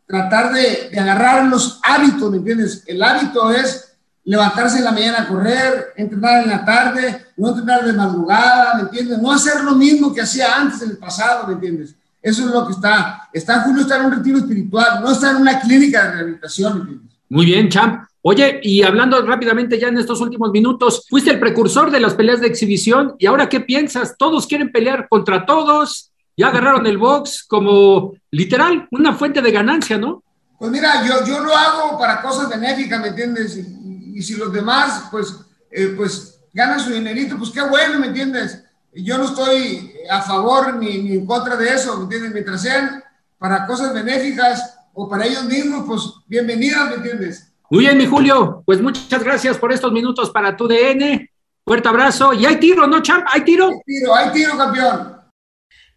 tratar 0.05 0.53
de, 0.53 0.91
agarrar 0.99 1.45
los 1.45 1.79
hábitos, 1.81 2.29
¿me 2.29 2.37
entiendes? 2.37 2.83
El 2.85 3.01
hábito 3.01 3.51
es 3.51 3.95
levantarse 4.25 4.77
en 4.77 4.83
la 4.83 4.91
mañana 4.91 5.21
a 5.21 5.27
correr, 5.27 5.93
entrenar 5.95 6.43
en 6.43 6.49
la 6.49 6.65
tarde, 6.65 7.25
no 7.37 7.49
entrenar 7.49 7.85
de 7.85 7.93
madrugada, 7.93 8.75
¿me 8.75 8.81
entiendes? 8.81 9.19
No 9.19 9.31
hacer 9.31 9.63
lo 9.63 9.75
mismo 9.75 10.13
que 10.13 10.21
hacía 10.21 10.55
antes 10.55 10.81
en 10.81 10.91
el 10.91 10.97
pasado, 10.97 11.47
¿me 11.47 11.53
entiendes? 11.53 11.95
Eso 12.21 12.45
es 12.45 12.51
lo 12.51 12.67
que 12.67 12.73
está. 12.73 13.29
Está 13.33 13.61
Julio, 13.61 13.81
está 13.81 13.97
en 13.97 14.05
un 14.05 14.11
retiro 14.11 14.37
espiritual, 14.37 15.01
no 15.01 15.11
está 15.11 15.31
en 15.31 15.37
una 15.37 15.59
clínica 15.59 16.03
de 16.03 16.11
rehabilitación, 16.11 16.73
¿me 16.73 16.79
entiendes? 16.81 17.17
Muy 17.29 17.45
bien, 17.45 17.69
Champ. 17.69 18.03
Oye, 18.25 18.61
y 18.63 18.83
hablando 18.83 19.21
rápidamente 19.25 19.77
ya 19.77 19.89
en 19.89 19.97
estos 19.97 20.21
últimos 20.21 20.49
minutos, 20.49 21.05
fuiste 21.09 21.29
el 21.29 21.41
precursor 21.41 21.91
de 21.91 21.99
las 21.99 22.13
peleas 22.13 22.39
de 22.39 22.47
exhibición 22.47 23.15
y 23.19 23.25
ahora 23.25 23.49
qué 23.49 23.59
piensas? 23.59 24.15
Todos 24.17 24.47
quieren 24.47 24.71
pelear 24.71 25.09
contra 25.09 25.45
todos, 25.45 26.09
ya 26.37 26.47
agarraron 26.47 26.87
el 26.87 26.97
box 26.97 27.43
como 27.43 28.13
literal 28.31 28.87
una 28.91 29.13
fuente 29.13 29.41
de 29.41 29.51
ganancia, 29.51 29.97
¿no? 29.97 30.23
Pues 30.57 30.71
mira, 30.71 31.05
yo, 31.05 31.25
yo 31.25 31.43
lo 31.43 31.53
hago 31.53 31.99
para 31.99 32.21
cosas 32.21 32.47
benéficas, 32.47 33.01
¿me 33.01 33.09
entiendes? 33.09 33.57
Y, 33.57 34.21
si 34.21 34.35
los 34.35 34.53
demás, 34.53 35.09
pues, 35.11 35.41
eh, 35.69 35.93
pues 35.97 36.39
ganan 36.53 36.79
su 36.79 36.91
dinerito, 36.91 37.37
pues 37.37 37.49
qué 37.49 37.61
bueno, 37.61 37.99
¿me 37.99 38.07
entiendes? 38.07 38.63
Yo 38.93 39.17
no 39.17 39.25
estoy 39.25 39.95
a 40.09 40.21
favor 40.21 40.77
ni, 40.77 40.99
ni 40.99 41.13
en 41.15 41.25
contra 41.25 41.57
de 41.57 41.67
eso, 41.67 41.97
¿me 41.97 42.03
entiendes? 42.03 42.31
Mientras 42.31 42.61
sean 42.61 43.03
para 43.37 43.67
cosas 43.67 43.93
benéficas 43.93 44.79
o 44.93 45.09
para 45.09 45.25
ellos 45.25 45.43
mismos, 45.43 45.83
pues 45.85 46.01
bienvenidas, 46.25 46.89
¿me 46.89 46.95
entiendes? 46.95 47.52
Muy 47.73 47.85
bien, 47.85 47.97
mi 47.97 48.05
Julio. 48.05 48.61
Pues 48.67 48.83
muchas 48.83 49.23
gracias 49.23 49.57
por 49.57 49.73
estos 49.73 49.91
minutos 49.91 50.29
para 50.29 50.55
tu 50.55 50.67
DN. 50.67 51.27
Fuerte 51.65 51.89
abrazo. 51.89 52.31
Y 52.31 52.45
hay 52.45 52.57
tiro, 52.57 52.85
¿no, 52.85 53.01
champ? 53.01 53.25
¿Hay 53.27 53.41
tiro? 53.41 53.69
Hay 53.69 53.81
tiro, 53.83 54.13
hay 54.13 54.31
tiro, 54.31 54.55
campeón. 54.55 55.17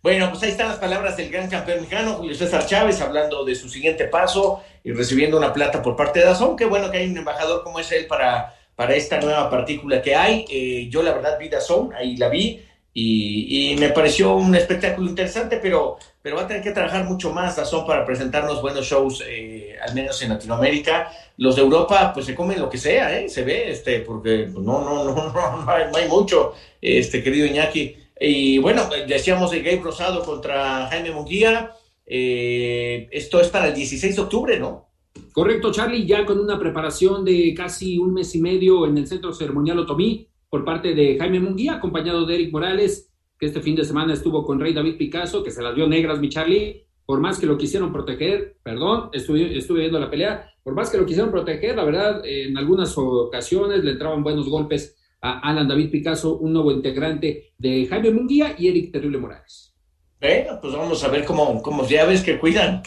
Bueno, 0.03 0.31
pues 0.31 0.43
ahí 0.43 0.53
están 0.53 0.69
las 0.69 0.79
palabras 0.79 1.19
del 1.19 1.31
gran 1.31 1.51
campeón 1.51 1.81
mexicano, 1.81 2.15
Julio 2.15 2.35
César 2.35 2.65
Chávez, 2.65 3.03
hablando 3.03 3.45
de 3.45 3.55
su 3.55 3.69
siguiente 3.69 4.07
paso 4.07 4.62
y 4.83 4.93
recibiendo 4.93 5.37
una 5.37 5.53
plata 5.53 5.83
por 5.83 5.97
parte 5.97 6.21
de 6.21 6.25
Dazón. 6.25 6.57
Qué 6.57 6.65
bueno 6.65 6.91
que 6.91 6.97
hay 6.97 7.11
un 7.11 7.19
embajador 7.19 7.62
como 7.62 7.79
es 7.79 7.93
él 7.93 8.07
para, 8.07 8.55
para 8.75 8.95
esta 8.95 9.21
nueva 9.21 9.51
partícula 9.51 10.01
que 10.01 10.17
hay. 10.17 10.47
Eh, 10.49 10.89
yo 10.89 11.03
la 11.03 11.12
verdad 11.12 11.39
vi 11.39 11.51
Dazón, 11.51 11.93
ahí 11.93 12.17
la 12.17 12.31
vi, 12.31 12.67
y, 12.99 13.77
me 13.79 13.91
pareció 13.91 14.35
un 14.37 14.55
espectáculo 14.55 15.11
interesante, 15.11 15.59
pero, 15.59 15.99
pero 16.27 16.39
va 16.39 16.43
a 16.43 16.49
tener 16.49 16.61
que 16.61 16.73
trabajar 16.73 17.05
mucho 17.05 17.33
más 17.33 17.55
Dazón 17.55 17.87
para 17.87 18.05
presentarnos 18.05 18.61
buenos 18.61 18.85
shows, 18.85 19.23
eh, 19.29 19.77
al 19.81 19.95
menos 19.95 20.21
en 20.23 20.31
Latinoamérica. 20.31 21.09
Los 21.37 21.55
de 21.55 21.62
Europa, 21.62 22.11
pues 22.12 22.27
se 22.27 22.35
comen 22.35 22.59
lo 22.59 22.69
que 22.69 22.79
sea, 22.79 23.17
¿eh? 23.17 23.29
se 23.29 23.45
ve, 23.45 23.71
este, 23.71 24.01
porque 24.01 24.49
no, 24.53 24.61
no, 24.61 25.05
no, 25.05 25.15
no, 25.33 25.65
no 25.65 25.71
hay, 25.71 26.09
mucho, 26.09 26.55
este, 26.83 27.23
querido 27.23 27.47
Iñaki. 27.47 27.95
Y 28.19 28.59
bueno, 28.59 28.89
decíamos 29.07 29.53
de 29.53 29.62
Gabe 29.62 29.83
Rosado 29.83 30.25
contra 30.25 30.89
Jaime 30.89 31.12
Munguía. 31.12 31.71
Eh, 32.05 33.07
esto 33.12 33.41
es 33.41 33.47
para 33.47 33.69
el 33.69 33.75
16 33.75 34.17
de 34.17 34.23
octubre, 34.23 34.59
¿no? 34.59 34.89
Correcto, 35.31 35.71
Charlie, 35.71 36.07
ya 36.07 36.27
con 36.27 36.41
una 36.41 36.59
preparación 36.59 37.25
de 37.25 37.55
casi 37.57 37.99
un 37.99 38.12
mes 38.12 38.35
y 38.35 38.41
medio 38.41 38.85
en 38.85 38.99
el 38.99 39.07
Centro 39.07 39.33
Ceremonial 39.33 39.79
Otomí 39.79 40.27
por 40.51 40.65
parte 40.65 40.93
de 40.93 41.17
Jaime 41.21 41.39
Munguía, 41.39 41.75
acompañado 41.75 42.27
de 42.27 42.35
Eric 42.35 42.51
Morales, 42.51 43.12
que 43.38 43.46
este 43.46 43.61
fin 43.61 43.77
de 43.77 43.85
semana 43.85 44.14
estuvo 44.14 44.44
con 44.44 44.61
Rey 44.61 44.72
David 44.72 44.96
Picasso, 44.96 45.42
que 45.42 45.51
se 45.51 45.62
las 45.62 45.75
vio 45.75 45.87
negras, 45.87 46.20
mi 46.20 46.29
Charlie, 46.29 46.87
por 47.05 47.20
más 47.20 47.38
que 47.38 47.46
lo 47.46 47.57
quisieron 47.57 47.92
proteger, 47.92 48.57
perdón, 48.62 49.11
estuve, 49.12 49.57
estuve 49.57 49.81
viendo 49.81 50.01
la 50.01 50.11
pelea, 50.11 50.53
por 50.62 50.75
más 50.75 50.90
que 50.90 50.99
lo 50.99 51.07
quisieron 51.07 51.31
proteger, 51.31 51.77
la 51.77 51.85
verdad, 51.85 52.22
en 52.25 52.57
algunas 52.59 52.96
ocasiones 52.96 53.85
le 53.85 53.92
entraban 53.92 54.22
buenos 54.22 54.49
golpes 54.49 54.96
a 55.20 55.38
Alan 55.40 55.68
David 55.68 55.90
Picasso, 55.90 56.37
un 56.38 56.53
nuevo 56.53 56.72
integrante 56.72 57.53
de 57.59 57.87
Jaime 57.87 58.11
Munguía 58.11 58.55
y 58.59 58.68
Eric 58.68 58.92
Terrible 58.92 59.18
Morales. 59.18 59.75
Bueno, 60.20 60.59
pues 60.61 60.72
vamos 60.72 61.05
a 61.05 61.09
ver 61.09 61.25
cómo, 61.25 61.62
cómo 61.62 61.87
ya 61.87 62.07
ves 62.07 62.22
que 62.22 62.38
cuidan 62.38 62.83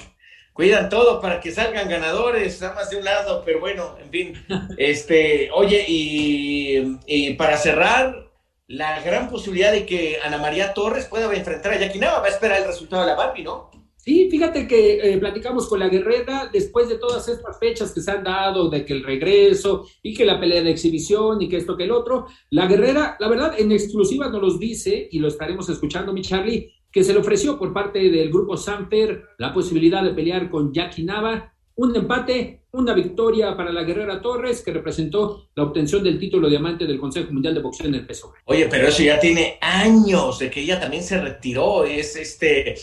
cuidan 0.60 0.90
todo 0.90 1.22
para 1.22 1.40
que 1.40 1.54
salgan 1.54 1.88
ganadores, 1.88 2.60
nada 2.60 2.76
más 2.76 2.90
de 2.90 2.98
un 2.98 3.06
lado, 3.06 3.44
pero 3.46 3.62
bueno, 3.62 3.96
en 3.98 4.10
fin. 4.10 4.34
Este, 4.78 5.50
oye, 5.54 5.86
y, 5.88 7.34
para 7.36 7.56
cerrar, 7.56 8.29
la 8.70 9.02
gran 9.02 9.30
posibilidad 9.30 9.72
de 9.72 9.84
que 9.84 10.18
Ana 10.24 10.38
María 10.38 10.76
Torres 10.76 11.06
pueda 11.06 11.34
enfrentar 11.36 11.74
a 11.74 11.80
Jackie 11.80 11.98
Nava, 11.98 12.20
va 12.20 12.28
a 12.28 12.30
esperar 12.30 12.62
el 12.62 12.68
resultado 12.68 13.02
de 13.02 13.08
la 13.08 13.16
Barbie, 13.16 13.44
¿no? 13.44 13.72
Sí, 13.96 14.30
fíjate 14.30 14.68
que 14.68 15.14
eh, 15.14 15.18
platicamos 15.18 15.68
con 15.68 15.80
la 15.80 15.90
guerrera 15.90 16.50
después 16.54 16.88
de 16.88 17.00
todas 17.00 17.28
estas 17.28 17.60
fechas 17.60 17.92
que 17.92 18.02
se 18.02 18.12
han 18.12 18.24
dado, 18.24 18.70
de 18.70 18.86
que 18.86 18.94
el 18.94 19.04
regreso 19.04 19.88
y 20.04 20.14
que 20.14 20.24
la 20.24 20.40
pelea 20.40 20.62
de 20.62 20.70
exhibición 20.70 21.42
y 21.42 21.50
que 21.50 21.58
esto 21.58 21.76
que 21.76 21.84
el 21.84 21.92
otro. 21.92 22.28
La 22.52 22.68
guerrera, 22.68 23.18
la 23.20 23.28
verdad, 23.28 23.60
en 23.60 23.72
exclusiva 23.72 24.30
nos 24.30 24.42
los 24.42 24.60
dice 24.60 25.10
y 25.12 25.18
lo 25.18 25.28
estaremos 25.28 25.68
escuchando, 25.68 26.14
mi 26.14 26.22
Charlie, 26.22 26.72
que 26.92 27.04
se 27.04 27.12
le 27.12 27.20
ofreció 27.20 27.58
por 27.58 27.74
parte 27.74 28.10
del 28.10 28.30
grupo 28.30 28.56
Sanfer 28.56 29.24
la 29.40 29.52
posibilidad 29.52 30.04
de 30.04 30.14
pelear 30.14 30.50
con 30.50 30.72
Jackie 30.72 31.04
Nava, 31.04 31.54
un 31.76 31.96
empate, 31.96 32.59
una 32.72 32.94
victoria 32.94 33.56
para 33.58 33.72
la 33.72 33.84
Guerrera 33.84 34.22
Torres, 34.22 34.62
que 34.62 34.72
representó 34.72 35.50
la 35.56 35.64
obtención 35.64 36.04
del 36.04 36.20
título 36.20 36.50
diamante 36.50 36.86
del 36.86 37.00
Consejo 37.00 37.32
Mundial 37.32 37.56
de 37.56 37.62
Boxeo 37.62 37.88
en 37.88 37.96
el 37.96 38.06
peso. 38.06 38.34
Oye, 38.46 38.68
pero 38.70 38.88
eso 38.88 39.02
ya 39.02 39.20
tiene 39.20 39.58
años 39.62 40.40
de 40.40 40.50
que 40.50 40.62
ella 40.62 40.80
también 40.80 41.04
se 41.04 41.20
retiró, 41.20 41.84
es 41.84 42.16
este, 42.16 42.76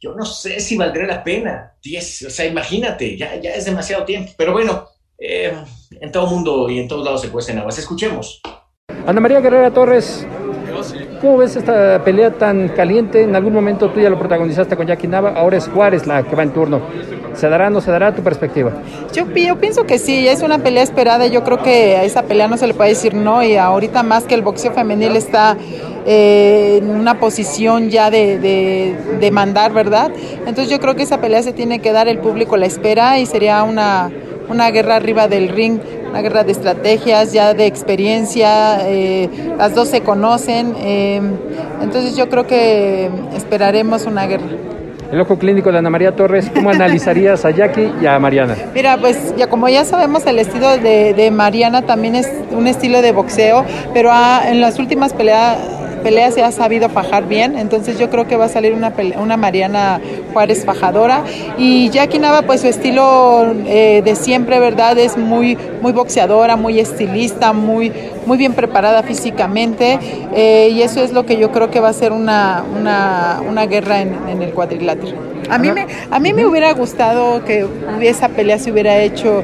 yo 0.00 0.14
no 0.14 0.24
sé 0.24 0.60
si 0.60 0.76
valdría 0.76 1.06
la 1.06 1.24
pena, 1.24 1.74
diez, 1.82 2.22
o 2.22 2.30
sea, 2.30 2.46
imagínate, 2.46 3.16
ya, 3.16 3.40
ya 3.40 3.54
es 3.54 3.64
demasiado 3.64 4.04
tiempo, 4.04 4.32
pero 4.36 4.52
bueno, 4.52 4.86
eh, 5.18 5.52
en 5.90 6.12
todo 6.12 6.26
mundo 6.26 6.68
y 6.70 6.78
en 6.78 6.88
todos 6.88 7.04
lados 7.04 7.22
se 7.22 7.30
cuecen 7.30 7.58
aguas, 7.58 7.78
escuchemos. 7.78 8.40
Ana 9.06 9.20
María 9.20 9.40
Guerrera 9.40 9.72
Torres, 9.72 10.26
¿Cómo 11.24 11.38
ves 11.38 11.56
esta 11.56 12.04
pelea 12.04 12.32
tan 12.32 12.68
caliente? 12.68 13.22
En 13.22 13.34
algún 13.34 13.54
momento 13.54 13.88
tú 13.88 13.98
ya 13.98 14.10
lo 14.10 14.18
protagonizaste 14.18 14.76
con 14.76 14.86
Jackie 14.86 15.08
Nava, 15.08 15.30
ahora 15.30 15.56
es 15.56 15.66
Juárez 15.68 16.06
la 16.06 16.22
que 16.22 16.36
va 16.36 16.42
en 16.42 16.50
turno. 16.50 16.82
¿Se 17.32 17.48
dará 17.48 17.68
o 17.68 17.70
no 17.70 17.80
se 17.80 17.90
dará 17.90 18.14
tu 18.14 18.22
perspectiva? 18.22 18.72
Yo, 19.14 19.24
pienso 19.32 19.86
que 19.86 19.98
sí, 19.98 20.28
es 20.28 20.42
una 20.42 20.58
pelea 20.58 20.82
esperada. 20.82 21.26
Yo 21.26 21.42
creo 21.42 21.62
que 21.62 21.96
a 21.96 22.04
esa 22.04 22.24
pelea 22.24 22.46
no 22.46 22.58
se 22.58 22.66
le 22.66 22.74
puede 22.74 22.90
decir 22.90 23.14
no. 23.14 23.42
Y 23.42 23.56
ahorita 23.56 24.02
más 24.02 24.24
que 24.24 24.34
el 24.34 24.42
boxeo 24.42 24.72
femenil 24.72 25.16
está 25.16 25.56
eh, 26.04 26.80
en 26.82 26.90
una 26.90 27.18
posición 27.18 27.88
ya 27.88 28.10
de, 28.10 28.38
de, 28.38 28.94
de, 29.18 29.30
mandar, 29.30 29.72
¿verdad? 29.72 30.12
Entonces 30.40 30.68
yo 30.68 30.78
creo 30.78 30.94
que 30.94 31.04
esa 31.04 31.22
pelea 31.22 31.42
se 31.42 31.54
tiene 31.54 31.78
que 31.78 31.90
dar, 31.92 32.06
el 32.06 32.18
público 32.18 32.58
la 32.58 32.66
espera 32.66 33.18
y 33.18 33.24
sería 33.24 33.62
una, 33.62 34.10
una 34.48 34.70
guerra 34.70 34.96
arriba 34.96 35.28
del 35.28 35.48
ring, 35.48 35.78
una 36.08 36.22
guerra 36.22 36.44
de 36.44 36.52
estrategias, 36.52 37.32
ya 37.32 37.54
de 37.54 37.66
experiencia, 37.66 38.88
eh, 38.88 39.28
las 39.58 39.74
dos 39.74 39.88
se 39.88 40.02
conocen. 40.02 40.74
Eh, 40.78 41.20
entonces 41.82 42.16
yo 42.16 42.28
creo 42.28 42.46
que 42.46 43.10
esperaremos 43.34 44.06
una 44.06 44.26
guerra. 44.26 44.46
El 45.12 45.20
ojo 45.20 45.38
clínico 45.38 45.70
de 45.70 45.78
Ana 45.78 45.90
María 45.90 46.16
Torres, 46.16 46.50
¿cómo 46.52 46.70
analizarías 46.70 47.44
a 47.44 47.50
Jackie 47.50 47.92
y 48.02 48.06
a 48.06 48.18
Mariana? 48.18 48.56
Mira, 48.74 48.96
pues 48.96 49.34
ya 49.36 49.46
como 49.46 49.68
ya 49.68 49.84
sabemos, 49.84 50.26
el 50.26 50.40
estilo 50.40 50.76
de, 50.78 51.14
de 51.14 51.30
Mariana 51.30 51.82
también 51.82 52.16
es 52.16 52.28
un 52.50 52.66
estilo 52.66 53.00
de 53.00 53.12
boxeo, 53.12 53.64
pero 53.92 54.10
ha, 54.10 54.50
en 54.50 54.60
las 54.60 54.78
últimas 54.78 55.12
peleas 55.12 55.56
pelea 56.04 56.30
se 56.30 56.42
ha 56.42 56.52
sabido 56.52 56.88
fajar 56.90 57.26
bien, 57.26 57.58
entonces 57.58 57.98
yo 57.98 58.10
creo 58.10 58.28
que 58.28 58.36
va 58.36 58.44
a 58.44 58.48
salir 58.48 58.74
una, 58.74 58.90
pelea, 58.90 59.18
una 59.18 59.36
Mariana 59.36 60.00
Juárez 60.32 60.64
fajadora. 60.64 61.24
Y 61.58 61.88
Jackie 61.88 62.18
Nava, 62.18 62.42
pues 62.42 62.60
su 62.60 62.68
estilo 62.68 63.54
eh, 63.66 64.02
de 64.04 64.14
siempre, 64.14 64.60
¿verdad? 64.60 64.96
Es 64.98 65.16
muy, 65.16 65.58
muy 65.80 65.92
boxeadora, 65.92 66.56
muy 66.56 66.78
estilista, 66.78 67.52
muy, 67.54 67.90
muy 68.26 68.36
bien 68.36 68.52
preparada 68.52 69.02
físicamente, 69.02 69.98
eh, 70.34 70.68
y 70.70 70.82
eso 70.82 71.02
es 71.02 71.12
lo 71.12 71.24
que 71.24 71.38
yo 71.38 71.50
creo 71.50 71.70
que 71.70 71.80
va 71.80 71.88
a 71.88 71.94
ser 71.94 72.12
una, 72.12 72.62
una, 72.78 73.40
una 73.48 73.66
guerra 73.66 74.02
en, 74.02 74.14
en, 74.28 74.42
el 74.42 74.52
cuadrilátero. 74.52 75.16
A 75.48 75.58
mí, 75.58 75.72
me, 75.72 75.86
a 76.10 76.18
mí 76.20 76.32
me 76.32 76.46
hubiera 76.46 76.72
gustado 76.72 77.44
que 77.44 77.66
esa 78.02 78.28
pelea 78.28 78.58
se 78.58 78.70
hubiera 78.70 78.98
hecho 78.98 79.42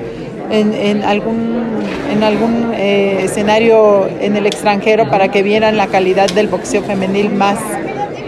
en, 0.51 0.75
en 0.75 1.03
algún, 1.03 1.81
en 2.13 2.23
algún 2.23 2.73
eh, 2.75 3.23
escenario 3.25 4.09
en 4.21 4.37
el 4.37 4.47
extranjero 4.47 5.09
para 5.09 5.29
que 5.29 5.43
vieran 5.43 5.77
la 5.77 5.87
calidad 5.87 6.29
del 6.31 6.49
boxeo 6.49 6.83
femenil 6.83 7.31
más 7.31 7.59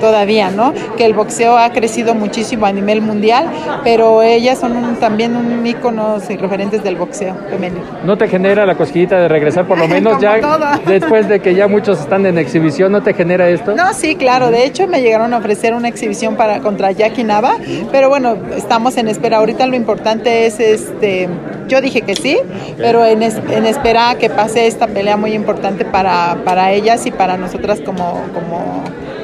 todavía, 0.02 0.50
¿no? 0.50 0.74
Que 0.96 1.06
el 1.06 1.14
boxeo 1.14 1.56
ha 1.56 1.70
crecido 1.70 2.16
muchísimo 2.16 2.66
a 2.66 2.72
nivel 2.72 3.00
mundial, 3.02 3.46
pero 3.84 4.20
ellas 4.20 4.58
son 4.58 4.76
un, 4.76 4.96
también 4.96 5.36
un 5.36 5.64
íconos 5.64 6.28
y 6.28 6.36
referentes 6.36 6.82
del 6.82 6.96
boxeo 6.96 7.36
femenino. 7.48 7.84
¿No 8.04 8.18
te 8.18 8.26
genera 8.26 8.66
la 8.66 8.74
cosquillita 8.74 9.20
de 9.20 9.28
regresar 9.28 9.64
por 9.64 9.78
lo 9.78 9.86
menos 9.96 10.20
ya 10.20 10.40
todo. 10.40 10.66
después 10.86 11.28
de 11.28 11.38
que 11.38 11.54
ya 11.54 11.68
muchos 11.68 12.00
están 12.00 12.26
en 12.26 12.36
exhibición? 12.36 12.90
¿No 12.90 13.00
te 13.04 13.14
genera 13.14 13.48
esto? 13.48 13.76
No, 13.76 13.94
sí, 13.94 14.16
claro. 14.16 14.50
De 14.50 14.64
hecho, 14.64 14.88
me 14.88 15.00
llegaron 15.02 15.32
a 15.34 15.38
ofrecer 15.38 15.72
una 15.72 15.86
exhibición 15.86 16.34
para 16.34 16.58
contra 16.58 16.90
Jackie 16.90 17.22
Nava, 17.22 17.54
pero 17.92 18.08
bueno, 18.08 18.36
estamos 18.56 18.96
en 18.96 19.06
espera. 19.06 19.36
Ahorita 19.36 19.68
lo 19.68 19.76
importante 19.76 20.46
es 20.46 20.58
este 20.58 21.28
yo 21.68 21.80
dije 21.80 22.02
que 22.02 22.14
sí, 22.16 22.38
pero 22.76 23.04
en, 23.04 23.22
es, 23.22 23.36
en 23.36 23.64
espera 23.64 24.10
a 24.10 24.14
que 24.16 24.28
pase 24.28 24.66
esta 24.66 24.86
pelea 24.88 25.16
muy 25.16 25.32
importante 25.32 25.86
para, 25.86 26.36
para 26.44 26.72
ellas 26.72 27.06
y 27.06 27.10
para 27.10 27.38
nosotras 27.38 27.80
como, 27.80 28.20
como 28.34 28.82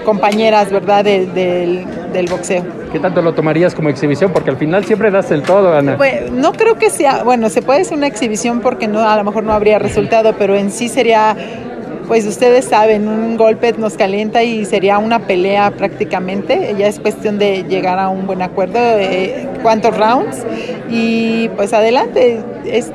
compañeras, 0.09 0.73
¿verdad?, 0.73 1.05
de, 1.05 1.27
de, 1.27 1.85
del 2.15 2.27
boxeo. 2.31 2.65
¿Qué 2.91 2.99
tanto 2.99 3.21
lo 3.21 3.35
tomarías 3.35 3.75
como 3.75 3.91
exhibición? 3.91 4.33
Porque 4.33 4.49
al 4.49 4.57
final 4.57 4.83
siempre 4.87 5.11
das 5.11 5.31
el 5.31 5.43
todo, 5.43 5.75
Ana. 5.75 5.99
Pues, 5.99 6.33
no 6.33 6.55
creo 6.55 6.77
que 6.77 6.89
sea, 6.89 7.25
bueno, 7.25 7.51
se 7.51 7.61
puede 7.61 7.83
hacer 7.83 7.99
una 7.99 8.07
exhibición 8.07 8.61
porque 8.61 8.89
no, 8.89 9.07
a 9.07 9.15
lo 9.19 9.25
mejor 9.25 9.45
no 9.45 9.53
habría 9.53 9.79
resultado, 9.79 10.35
pero 10.39 10.57
en 10.57 10.71
sí 10.71 10.89
sería 10.89 11.37
pues 12.07 12.27
ustedes 12.27 12.65
saben, 12.65 13.07
un 13.07 13.37
golpe 13.37 13.75
nos 13.77 13.99
calienta 13.99 14.43
y 14.43 14.65
sería 14.65 14.97
una 14.97 15.27
pelea 15.27 15.73
prácticamente. 15.73 16.75
Ya 16.79 16.87
es 16.87 16.99
cuestión 16.99 17.39
de 17.39 17.65
llegar 17.65 17.99
a 17.99 18.09
un 18.09 18.27
buen 18.27 18.41
acuerdo, 18.41 18.79
eh, 18.79 19.47
cuántos 19.63 19.95
rounds 19.95 20.39
y 20.89 21.51
pues 21.51 21.75
adelante, 21.75 22.41
es 22.65 22.93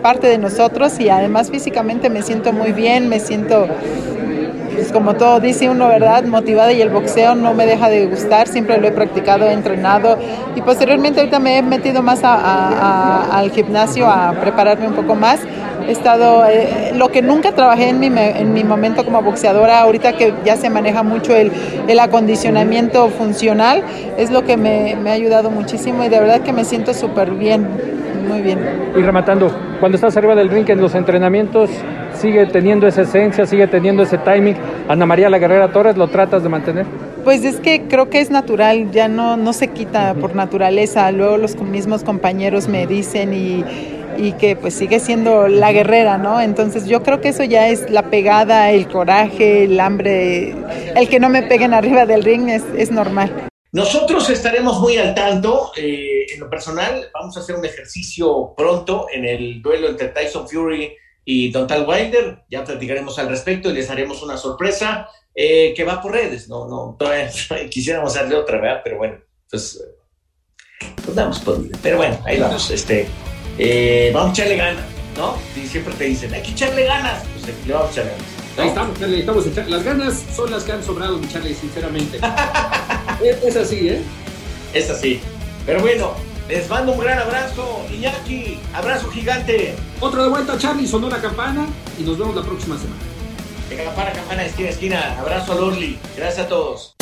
parte 0.00 0.28
de 0.28 0.38
nosotros 0.38 0.98
y 0.98 1.10
además 1.10 1.50
físicamente 1.50 2.08
me 2.08 2.22
siento 2.22 2.54
muy 2.54 2.72
bien, 2.72 3.10
me 3.10 3.20
siento 3.20 3.68
pues 4.74 4.92
como 4.92 5.14
todo 5.14 5.40
dice 5.40 5.68
uno, 5.68 5.88
¿verdad? 5.88 6.24
Motivada 6.24 6.72
y 6.72 6.82
el 6.82 6.90
boxeo 6.90 7.34
no 7.34 7.54
me 7.54 7.66
deja 7.66 7.88
de 7.88 8.06
gustar, 8.06 8.48
siempre 8.48 8.78
lo 8.78 8.88
he 8.88 8.92
practicado, 8.92 9.46
he 9.46 9.52
entrenado 9.52 10.18
y 10.54 10.60
posteriormente 10.60 11.20
ahorita 11.20 11.38
me 11.38 11.58
he 11.58 11.62
metido 11.62 12.02
más 12.02 12.24
a, 12.24 12.34
a, 12.34 12.68
a, 13.24 13.38
al 13.38 13.50
gimnasio 13.50 14.06
a 14.08 14.32
prepararme 14.40 14.88
un 14.88 14.94
poco 14.94 15.14
más. 15.14 15.40
He 15.86 15.92
estado, 15.92 16.46
eh, 16.46 16.92
lo 16.94 17.10
que 17.10 17.20
nunca 17.20 17.52
trabajé 17.52 17.90
en 17.90 18.00
mi, 18.00 18.06
en 18.06 18.54
mi 18.54 18.64
momento 18.64 19.04
como 19.04 19.20
boxeadora, 19.22 19.80
ahorita 19.80 20.14
que 20.14 20.32
ya 20.42 20.56
se 20.56 20.70
maneja 20.70 21.02
mucho 21.02 21.36
el, 21.36 21.52
el 21.86 21.98
acondicionamiento 21.98 23.10
funcional, 23.10 23.82
es 24.16 24.30
lo 24.30 24.44
que 24.44 24.56
me, 24.56 24.96
me 24.96 25.10
ha 25.10 25.12
ayudado 25.12 25.50
muchísimo 25.50 26.02
y 26.02 26.08
de 26.08 26.20
verdad 26.20 26.40
que 26.40 26.54
me 26.54 26.64
siento 26.64 26.94
súper 26.94 27.32
bien, 27.32 27.68
muy 28.26 28.40
bien. 28.40 28.58
Y 28.96 29.02
rematando, 29.02 29.54
cuando 29.78 29.96
estás 29.96 30.16
arriba 30.16 30.34
del 30.34 30.48
ring 30.48 30.68
en 30.70 30.80
los 30.80 30.94
entrenamientos, 30.94 31.68
sigue 32.24 32.46
teniendo 32.46 32.86
esa 32.86 33.02
esencia, 33.02 33.44
sigue 33.44 33.66
teniendo 33.66 34.02
ese 34.02 34.16
timing. 34.16 34.56
Ana 34.88 35.04
María 35.04 35.28
La 35.28 35.38
Guerrera 35.38 35.70
Torres, 35.70 35.98
¿lo 35.98 36.08
tratas 36.08 36.42
de 36.42 36.48
mantener? 36.48 36.86
Pues 37.22 37.44
es 37.44 37.56
que 37.56 37.82
creo 37.82 38.08
que 38.08 38.20
es 38.20 38.30
natural, 38.30 38.90
ya 38.92 39.08
no, 39.08 39.36
no 39.36 39.52
se 39.52 39.68
quita 39.68 40.14
por 40.14 40.34
naturaleza. 40.34 41.12
Luego 41.12 41.36
los 41.36 41.54
mismos 41.56 42.02
compañeros 42.02 42.66
me 42.66 42.86
dicen 42.86 43.34
y, 43.34 43.62
y 44.16 44.32
que 44.32 44.56
pues 44.56 44.72
sigue 44.72 45.00
siendo 45.00 45.48
la 45.48 45.70
guerrera, 45.72 46.16
¿no? 46.16 46.40
Entonces 46.40 46.86
yo 46.86 47.02
creo 47.02 47.20
que 47.20 47.28
eso 47.28 47.44
ya 47.44 47.68
es 47.68 47.90
la 47.90 48.04
pegada, 48.04 48.70
el 48.70 48.88
coraje, 48.88 49.64
el 49.64 49.78
hambre, 49.78 50.54
el 50.96 51.08
que 51.10 51.20
no 51.20 51.28
me 51.28 51.42
peguen 51.42 51.74
arriba 51.74 52.06
del 52.06 52.24
ring 52.24 52.48
es, 52.48 52.64
es 52.74 52.90
normal. 52.90 53.48
Nosotros 53.72 54.30
estaremos 54.30 54.80
muy 54.80 54.96
al 54.96 55.14
tanto. 55.14 55.72
Eh, 55.76 56.24
en 56.32 56.40
lo 56.40 56.48
personal, 56.48 57.10
vamos 57.12 57.36
a 57.36 57.40
hacer 57.40 57.54
un 57.54 57.66
ejercicio 57.66 58.54
pronto 58.56 59.08
en 59.12 59.26
el 59.26 59.60
duelo 59.60 59.88
entre 59.88 60.08
Tyson 60.08 60.48
Fury 60.48 60.90
y 61.24 61.50
Dontal 61.50 61.86
Wilder. 61.88 62.44
Ya 62.50 62.64
platicaremos 62.64 63.18
al 63.18 63.28
respecto 63.28 63.70
y 63.70 63.74
les 63.74 63.90
haremos 63.90 64.22
una 64.22 64.36
sorpresa 64.36 65.08
eh, 65.34 65.72
que 65.74 65.84
va 65.84 66.00
por 66.00 66.12
redes. 66.12 66.48
No, 66.48 66.68
no, 66.68 66.96
todavía 66.98 67.30
quisiéramos 67.70 68.14
hacerle 68.14 68.36
otra, 68.36 68.60
¿verdad? 68.60 68.80
Pero 68.84 68.98
bueno, 68.98 69.18
pues, 69.50 69.82
pues 71.04 71.14
damos 71.14 71.38
podido. 71.40 71.78
Pero 71.82 71.96
bueno, 71.96 72.18
ahí 72.24 72.38
vamos. 72.38 72.70
Este, 72.70 73.06
eh, 73.58 74.10
vamos 74.14 74.30
a 74.30 74.32
echarle 74.32 74.56
ganas, 74.56 74.84
¿no? 75.16 75.36
Y 75.56 75.66
siempre 75.66 75.94
te 75.94 76.04
dicen, 76.04 76.32
hay 76.34 76.42
que 76.42 76.50
echarle 76.50 76.84
ganas. 76.84 77.24
Pues 77.32 77.66
le 77.66 77.72
vamos 77.72 77.88
a 77.88 77.92
echar 77.92 78.06
ganas. 78.06 78.24
¿no? 78.56 78.62
Ahí 78.62 78.68
estamos, 78.68 78.98
Charlie, 79.00 79.20
estamos 79.20 79.46
echar... 79.46 79.68
Las 79.68 79.82
ganas 79.82 80.24
son 80.34 80.50
las 80.50 80.62
que 80.62 80.72
han 80.72 80.84
sobrado, 80.84 81.18
mi 81.18 81.28
Charlie, 81.28 81.54
sinceramente. 81.54 82.20
es, 83.24 83.42
es 83.42 83.56
así, 83.56 83.88
¿eh? 83.88 84.02
Es 84.72 84.90
así. 84.90 85.20
Pero 85.66 85.80
bueno, 85.80 86.14
les 86.48 86.68
mando 86.68 86.92
un 86.92 87.00
gran 87.00 87.18
abrazo, 87.18 87.84
Iñaki. 87.92 88.58
Abrazo 88.74 89.10
gigante. 89.10 89.76
Otro 90.00 90.22
de 90.22 90.28
vuelta, 90.28 90.58
Charlie. 90.58 90.86
Sonó 90.86 91.08
la 91.08 91.20
campana 91.20 91.66
y 91.98 92.02
nos 92.02 92.18
vemos 92.18 92.34
la 92.36 92.42
próxima 92.42 92.76
semana. 92.76 93.00
De 93.68 93.76
campana, 93.76 94.12
campana, 94.12 94.44
esquina, 94.44 94.68
esquina. 94.68 95.16
Abrazo 95.18 95.52
a 95.52 95.54
Lorly. 95.56 95.98
Gracias 96.16 96.46
a 96.46 96.48
todos. 96.48 96.94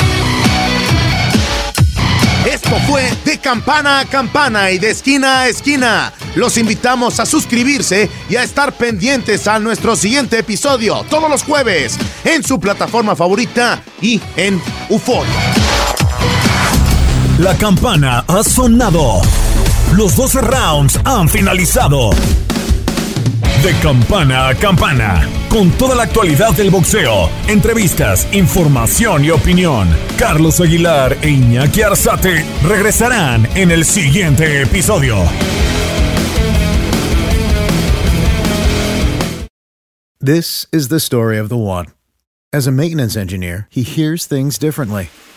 Esto 2.51 2.77
fue 2.89 3.09
de 3.25 3.39
campana 3.39 4.01
a 4.01 4.05
campana 4.05 4.73
y 4.73 4.79
de 4.79 4.91
esquina 4.91 5.43
a 5.43 5.49
esquina. 5.49 6.13
Los 6.35 6.59
invitamos 6.59 7.21
a 7.21 7.27
suscribirse 7.27 8.11
y 8.29 8.37
a 8.37 8.43
estar 8.43 8.73
pendientes 8.73 9.47
a 9.47 9.61
nuestro 9.61 9.95
siguiente 9.95 10.39
episodio 10.39 11.05
todos 11.09 11.31
los 11.31 11.45
jueves 11.45 11.97
en 12.25 12.43
su 12.43 12.59
plataforma 12.59 13.15
favorita 13.15 13.83
y 14.01 14.21
en 14.37 14.61
Euforia. 14.91 15.62
La 17.39 17.57
campana 17.57 18.25
ha 18.29 18.43
sonado. 18.45 19.23
Los 19.97 20.17
12 20.17 20.43
rounds 20.43 21.01
han 21.05 21.29
finalizado. 21.29 22.11
De 23.63 23.73
campana 23.83 24.49
a 24.49 24.55
campana, 24.55 25.27
con 25.49 25.71
toda 25.73 25.95
la 25.95 26.03
actualidad 26.03 26.53
del 26.53 26.71
boxeo, 26.71 27.31
entrevistas, 27.49 28.29
información 28.33 29.25
y 29.25 29.31
opinión. 29.31 29.89
Carlos 30.19 30.61
Aguilar 30.61 31.17
e 31.23 31.31
Iñaki 31.31 31.81
Arzate 31.81 32.45
regresarán 32.65 33.49
en 33.55 33.71
el 33.71 33.87
siguiente 33.87 34.63
episodio. 34.63 35.17
This 40.21 40.69
is 40.71 40.89
the 40.89 41.01
story 41.01 41.39
of 41.39 41.49
the 41.49 41.57
one. 41.57 41.87
As 42.53 42.67
a 42.67 42.71
maintenance 42.71 43.17
engineer, 43.17 43.69
he 43.71 43.83
hears 43.83 44.27
things 44.27 44.59
differently. 44.59 45.09